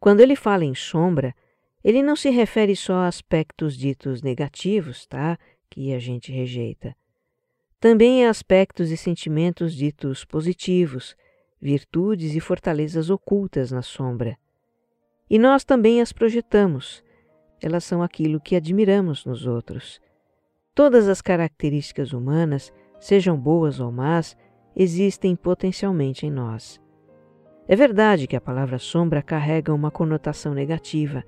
Quando 0.00 0.18
ele 0.18 0.34
fala 0.34 0.64
em 0.64 0.74
sombra, 0.74 1.32
ele 1.84 2.02
não 2.02 2.16
se 2.16 2.28
refere 2.28 2.74
só 2.74 2.94
a 2.94 3.06
aspectos 3.06 3.76
ditos 3.76 4.20
negativos, 4.20 5.06
tá? 5.06 5.38
Que 5.70 5.94
a 5.94 6.00
gente 6.00 6.32
rejeita. 6.32 6.96
Também 7.78 8.26
a 8.26 8.30
aspectos 8.30 8.90
e 8.90 8.96
sentimentos 8.96 9.76
ditos 9.76 10.24
positivos, 10.24 11.14
virtudes 11.60 12.34
e 12.34 12.40
fortalezas 12.40 13.10
ocultas 13.10 13.70
na 13.70 13.82
sombra. 13.82 14.36
E 15.30 15.38
nós 15.38 15.62
também 15.62 16.00
as 16.00 16.12
projetamos, 16.12 17.00
elas 17.62 17.84
são 17.84 18.02
aquilo 18.02 18.40
que 18.40 18.56
admiramos 18.56 19.24
nos 19.24 19.46
outros. 19.46 20.00
Todas 20.74 21.06
as 21.06 21.20
características 21.20 22.12
humanas, 22.12 22.72
sejam 22.98 23.36
boas 23.36 23.78
ou 23.78 23.92
más, 23.92 24.36
existem 24.74 25.36
potencialmente 25.36 26.26
em 26.26 26.30
nós. 26.30 26.80
É 27.68 27.76
verdade 27.76 28.26
que 28.26 28.36
a 28.36 28.40
palavra 28.40 28.78
sombra 28.78 29.22
carrega 29.22 29.74
uma 29.74 29.90
conotação 29.90 30.54
negativa 30.54 31.22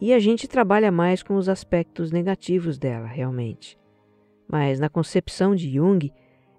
e 0.00 0.12
a 0.12 0.18
gente 0.18 0.48
trabalha 0.48 0.90
mais 0.90 1.22
com 1.22 1.34
os 1.34 1.48
aspectos 1.48 2.10
negativos 2.10 2.78
dela, 2.78 3.06
realmente. 3.06 3.78
Mas 4.50 4.80
na 4.80 4.88
concepção 4.88 5.54
de 5.54 5.70
Jung, 5.70 6.10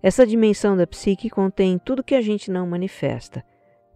essa 0.01 0.25
dimensão 0.25 0.77
da 0.77 0.85
psique 0.85 1.29
contém 1.29 1.79
tudo 1.79 2.03
que 2.03 2.15
a 2.15 2.21
gente 2.21 2.51
não 2.51 2.67
manifesta, 2.67 3.43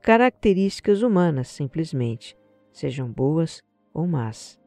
características 0.01 1.01
humanas, 1.01 1.49
simplesmente, 1.49 2.35
sejam 2.71 3.09
boas 3.09 3.61
ou 3.93 4.07
más. 4.07 4.59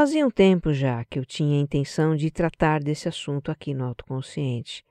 Fazia 0.00 0.26
um 0.26 0.30
tempo 0.30 0.72
já 0.72 1.04
que 1.04 1.18
eu 1.18 1.26
tinha 1.26 1.58
a 1.58 1.60
intenção 1.60 2.16
de 2.16 2.30
tratar 2.30 2.82
desse 2.82 3.06
assunto 3.06 3.50
aqui 3.50 3.74
no 3.74 3.84
autoconsciente. 3.84 4.82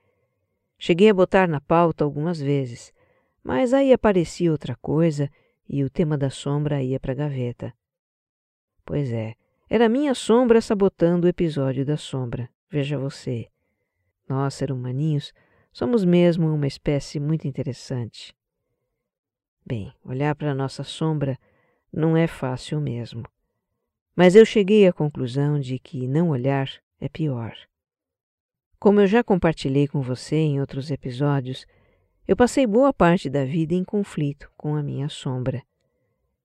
Cheguei 0.78 1.10
a 1.10 1.12
botar 1.12 1.48
na 1.48 1.60
pauta 1.60 2.04
algumas 2.04 2.40
vezes, 2.40 2.94
mas 3.42 3.74
aí 3.74 3.92
aparecia 3.92 4.52
outra 4.52 4.76
coisa 4.76 5.28
e 5.68 5.82
o 5.82 5.90
tema 5.90 6.16
da 6.16 6.30
sombra 6.30 6.80
ia 6.80 7.00
para 7.00 7.10
a 7.10 7.16
gaveta. 7.16 7.74
Pois 8.84 9.10
é, 9.12 9.34
era 9.68 9.88
minha 9.88 10.14
sombra 10.14 10.60
sabotando 10.60 11.26
o 11.26 11.28
episódio 11.28 11.84
da 11.84 11.96
sombra, 11.96 12.48
veja 12.70 12.96
você. 12.96 13.48
Nós, 14.28 14.54
ser 14.54 14.70
humaninhos, 14.70 15.32
somos 15.72 16.04
mesmo 16.04 16.54
uma 16.54 16.68
espécie 16.68 17.18
muito 17.18 17.48
interessante. 17.48 18.32
Bem, 19.66 19.92
olhar 20.04 20.36
para 20.36 20.52
a 20.52 20.54
nossa 20.54 20.84
sombra 20.84 21.36
não 21.92 22.16
é 22.16 22.28
fácil 22.28 22.80
mesmo. 22.80 23.24
Mas 24.14 24.34
eu 24.34 24.44
cheguei 24.44 24.86
à 24.86 24.92
conclusão 24.92 25.58
de 25.58 25.78
que 25.78 26.06
não 26.06 26.30
olhar 26.30 26.68
é 27.00 27.08
pior. 27.08 27.56
Como 28.78 29.00
eu 29.00 29.06
já 29.06 29.22
compartilhei 29.22 29.86
com 29.86 30.00
você 30.00 30.36
em 30.36 30.60
outros 30.60 30.90
episódios, 30.90 31.66
eu 32.26 32.36
passei 32.36 32.66
boa 32.66 32.92
parte 32.92 33.28
da 33.28 33.44
vida 33.44 33.74
em 33.74 33.84
conflito 33.84 34.50
com 34.56 34.74
a 34.74 34.82
minha 34.82 35.08
sombra. 35.08 35.62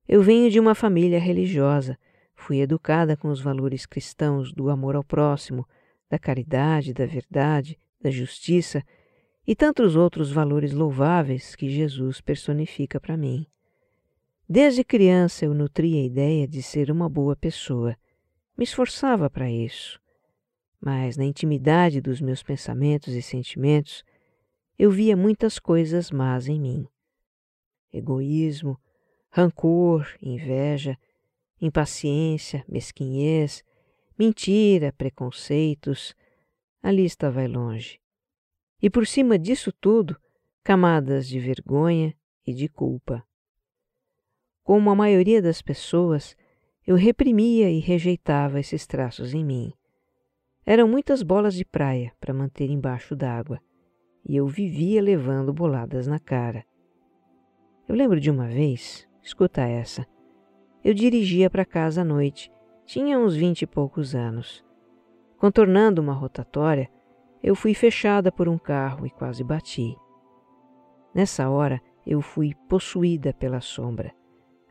Eu 0.07 0.21
venho 0.21 0.49
de 0.49 0.59
uma 0.59 0.75
família 0.75 1.19
religiosa, 1.19 1.97
fui 2.35 2.59
educada 2.59 3.15
com 3.15 3.29
os 3.29 3.41
valores 3.41 3.85
cristãos 3.85 4.51
do 4.51 4.69
amor 4.69 4.95
ao 4.95 5.03
próximo, 5.03 5.67
da 6.09 6.19
caridade, 6.19 6.93
da 6.93 7.05
verdade, 7.05 7.79
da 8.01 8.11
justiça 8.11 8.83
e 9.47 9.55
tantos 9.55 9.95
outros 9.95 10.31
valores 10.31 10.73
louváveis 10.73 11.55
que 11.55 11.69
Jesus 11.69 12.19
personifica 12.19 12.99
para 12.99 13.15
mim. 13.15 13.45
Desde 14.47 14.83
criança 14.83 15.43
eu 15.43 15.55
nutria 15.55 15.99
a 15.99 16.05
ideia 16.05 16.47
de 16.47 16.61
ser 16.61 16.91
uma 16.91 17.09
boa 17.09 17.35
pessoa. 17.35 17.97
Me 18.55 18.63
esforçava 18.63 19.27
para 19.27 19.49
isso. 19.49 19.99
Mas 20.79 21.17
na 21.17 21.25
intimidade 21.25 21.99
dos 21.99 22.21
meus 22.21 22.43
pensamentos 22.43 23.15
e 23.15 23.23
sentimentos, 23.23 24.03
eu 24.77 24.91
via 24.91 25.17
muitas 25.17 25.57
coisas 25.57 26.11
más 26.11 26.47
em 26.47 26.61
mim: 26.61 26.87
egoísmo, 27.91 28.79
rancor, 29.31 30.07
inveja, 30.21 30.95
impaciência, 31.59 32.63
mesquinhez, 32.69 33.63
mentira, 34.17 34.93
preconceitos. 34.93 36.15
A 36.83 36.91
lista 36.91 37.31
vai 37.31 37.47
longe. 37.47 37.99
E 38.79 38.91
por 38.91 39.07
cima 39.07 39.39
disso 39.39 39.71
tudo, 39.71 40.15
camadas 40.63 41.27
de 41.27 41.39
vergonha 41.39 42.15
e 42.45 42.53
de 42.53 42.69
culpa. 42.69 43.25
Como 44.65 44.89
a 44.89 44.95
maioria 44.95 45.43
das 45.43 45.61
pessoas, 45.61 46.35
eu 46.87 46.95
reprimia 46.95 47.69
e 47.69 47.77
rejeitava 47.77 48.59
esses 48.59 48.87
traços 48.87 49.31
em 49.31 49.45
mim. 49.45 49.71
Eram 50.65 50.87
muitas 50.87 51.21
bolas 51.21 51.53
de 51.53 51.63
praia 51.63 52.11
para 52.19 52.33
manter 52.33 52.71
embaixo 52.71 53.15
d'água, 53.15 53.61
e 54.27 54.35
eu 54.35 54.47
vivia 54.47 55.03
levando 55.03 55.53
boladas 55.53 56.07
na 56.07 56.17
cara. 56.17 56.65
Eu 57.87 57.95
lembro 57.95 58.19
de 58.19 58.31
uma 58.31 58.47
vez, 58.47 59.07
escuta 59.21 59.61
essa, 59.61 60.03
eu 60.83 60.95
dirigia 60.95 61.47
para 61.47 61.63
casa 61.63 62.01
à 62.01 62.03
noite, 62.03 62.51
tinha 62.87 63.19
uns 63.19 63.35
vinte 63.35 63.61
e 63.61 63.67
poucos 63.67 64.15
anos. 64.15 64.65
Contornando 65.37 66.01
uma 66.01 66.13
rotatória, 66.13 66.89
eu 67.43 67.53
fui 67.53 67.75
fechada 67.75 68.31
por 68.31 68.49
um 68.49 68.57
carro 68.57 69.05
e 69.05 69.11
quase 69.11 69.43
bati. 69.43 69.95
Nessa 71.13 71.51
hora, 71.51 71.79
eu 72.03 72.19
fui 72.19 72.55
possuída 72.67 73.31
pela 73.31 73.61
sombra. 73.61 74.11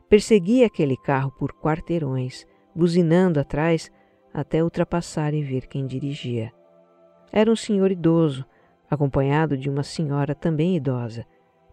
Persegui 0.07 0.63
aquele 0.63 0.95
carro 0.95 1.31
por 1.31 1.51
quarteirões, 1.53 2.45
buzinando 2.75 3.39
atrás 3.39 3.91
até 4.33 4.63
ultrapassar 4.63 5.33
e 5.33 5.41
ver 5.41 5.67
quem 5.67 5.87
dirigia. 5.87 6.53
Era 7.31 7.51
um 7.51 7.55
senhor 7.55 7.91
idoso, 7.91 8.45
acompanhado 8.89 9.57
de 9.57 9.69
uma 9.69 9.83
senhora 9.83 10.35
também 10.35 10.75
idosa, 10.75 11.25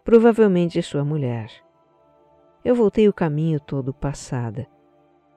provavelmente 0.04 0.80
sua 0.82 1.04
mulher. 1.04 1.50
Eu 2.64 2.74
voltei 2.74 3.08
o 3.08 3.12
caminho 3.12 3.60
todo 3.60 3.92
passada, 3.92 4.66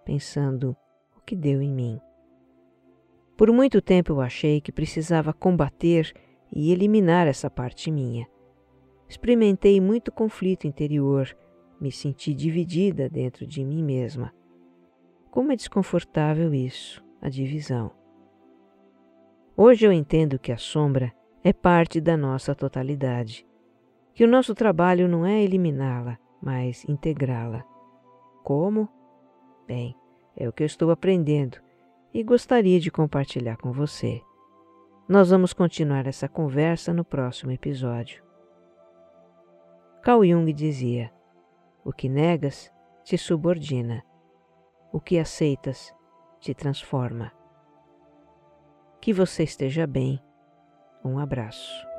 pensando 0.06 0.76
o 1.18 1.22
que 1.22 1.36
deu 1.36 1.62
em 1.62 1.72
mim. 1.72 2.00
Por 3.36 3.52
muito 3.52 3.82
tempo 3.82 4.14
eu 4.14 4.22
achei 4.22 4.62
que 4.62 4.72
precisava 4.72 5.34
combater 5.34 6.14
e 6.52 6.72
eliminar 6.72 7.28
essa 7.28 7.50
parte 7.50 7.92
minha. 7.92 8.28
Experimentei 9.10 9.82
muito 9.82 10.12
conflito 10.12 10.66
interior 10.66 11.36
me 11.80 11.92
senti 11.92 12.34
dividida 12.34 13.10
dentro 13.10 13.46
de 13.46 13.64
mim 13.64 13.84
mesma. 13.84 14.34
Como 15.30 15.52
é 15.52 15.56
desconfortável 15.56 16.54
isso, 16.54 17.04
a 17.22 17.30
divisão. 17.30 17.92
Hoje 19.58 19.86
eu 19.86 19.92
entendo 19.92 20.40
que 20.40 20.52
a 20.52 20.58
sombra 20.58 21.14
é 21.44 21.54
parte 21.54 22.02
da 22.02 22.18
nossa 22.18 22.56
totalidade, 22.56 23.46
que 24.14 24.24
o 24.24 24.28
nosso 24.28 24.56
trabalho 24.56 25.08
não 25.08 25.26
é 25.26 25.44
eliminá-la, 25.44 26.18
mas 26.42 26.84
integrá-la. 26.88 27.64
Como? 28.44 28.90
Bem, 29.68 29.96
é 30.36 30.48
o 30.48 30.54
que 30.54 30.64
eu 30.64 30.68
estou 30.68 30.92
aprendendo 30.92 31.58
e 32.14 32.24
gostaria 32.24 32.80
de 32.80 32.92
compartilhar 32.92 33.58
com 33.58 33.72
você. 33.72 34.22
Nós 35.08 35.30
vamos 35.30 35.54
continuar 35.54 36.08
essa 36.08 36.28
conversa 36.28 36.94
no 36.94 37.04
próximo 37.04 37.52
episódio. 37.52 38.24
Carl 40.02 40.24
Jung 40.26 40.52
dizia: 40.52 41.12
o 41.86 41.94
que 41.94 42.10
negas 42.10 42.74
te 43.04 43.16
subordina. 43.18 44.04
O 44.92 45.00
que 45.00 45.20
aceitas 45.20 45.96
te 46.40 46.54
transforma. 46.56 47.32
Que 49.00 49.14
você 49.14 49.44
esteja 49.44 49.86
bem. 49.86 50.20
Um 51.04 51.20
abraço. 51.20 51.95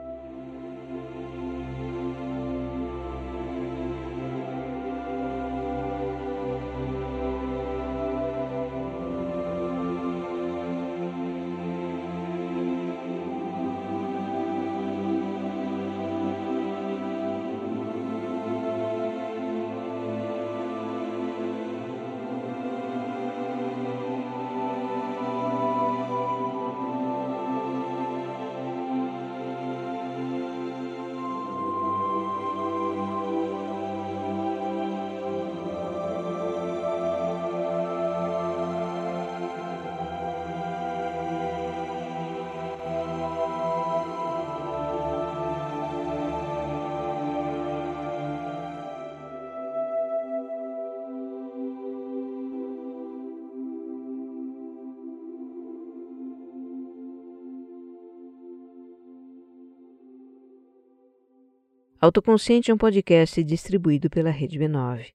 Autoconsciente 62.06 62.70
é 62.70 62.74
um 62.74 62.78
podcast 62.78 63.42
distribuído 63.42 64.08
pela 64.08 64.30
Rede 64.30 64.60
B9, 64.60 65.12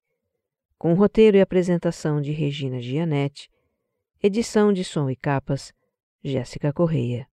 com 0.77 0.93
roteiro 0.93 1.38
e 1.38 1.41
apresentação 1.41 2.21
de 2.21 2.34
Regina 2.34 2.82
Gianetti, 2.82 3.49
edição 4.21 4.73
de 4.73 4.84
som 4.84 5.10
e 5.10 5.15
capas, 5.15 5.71
Jéssica 6.21 6.73
Correia. 6.73 7.30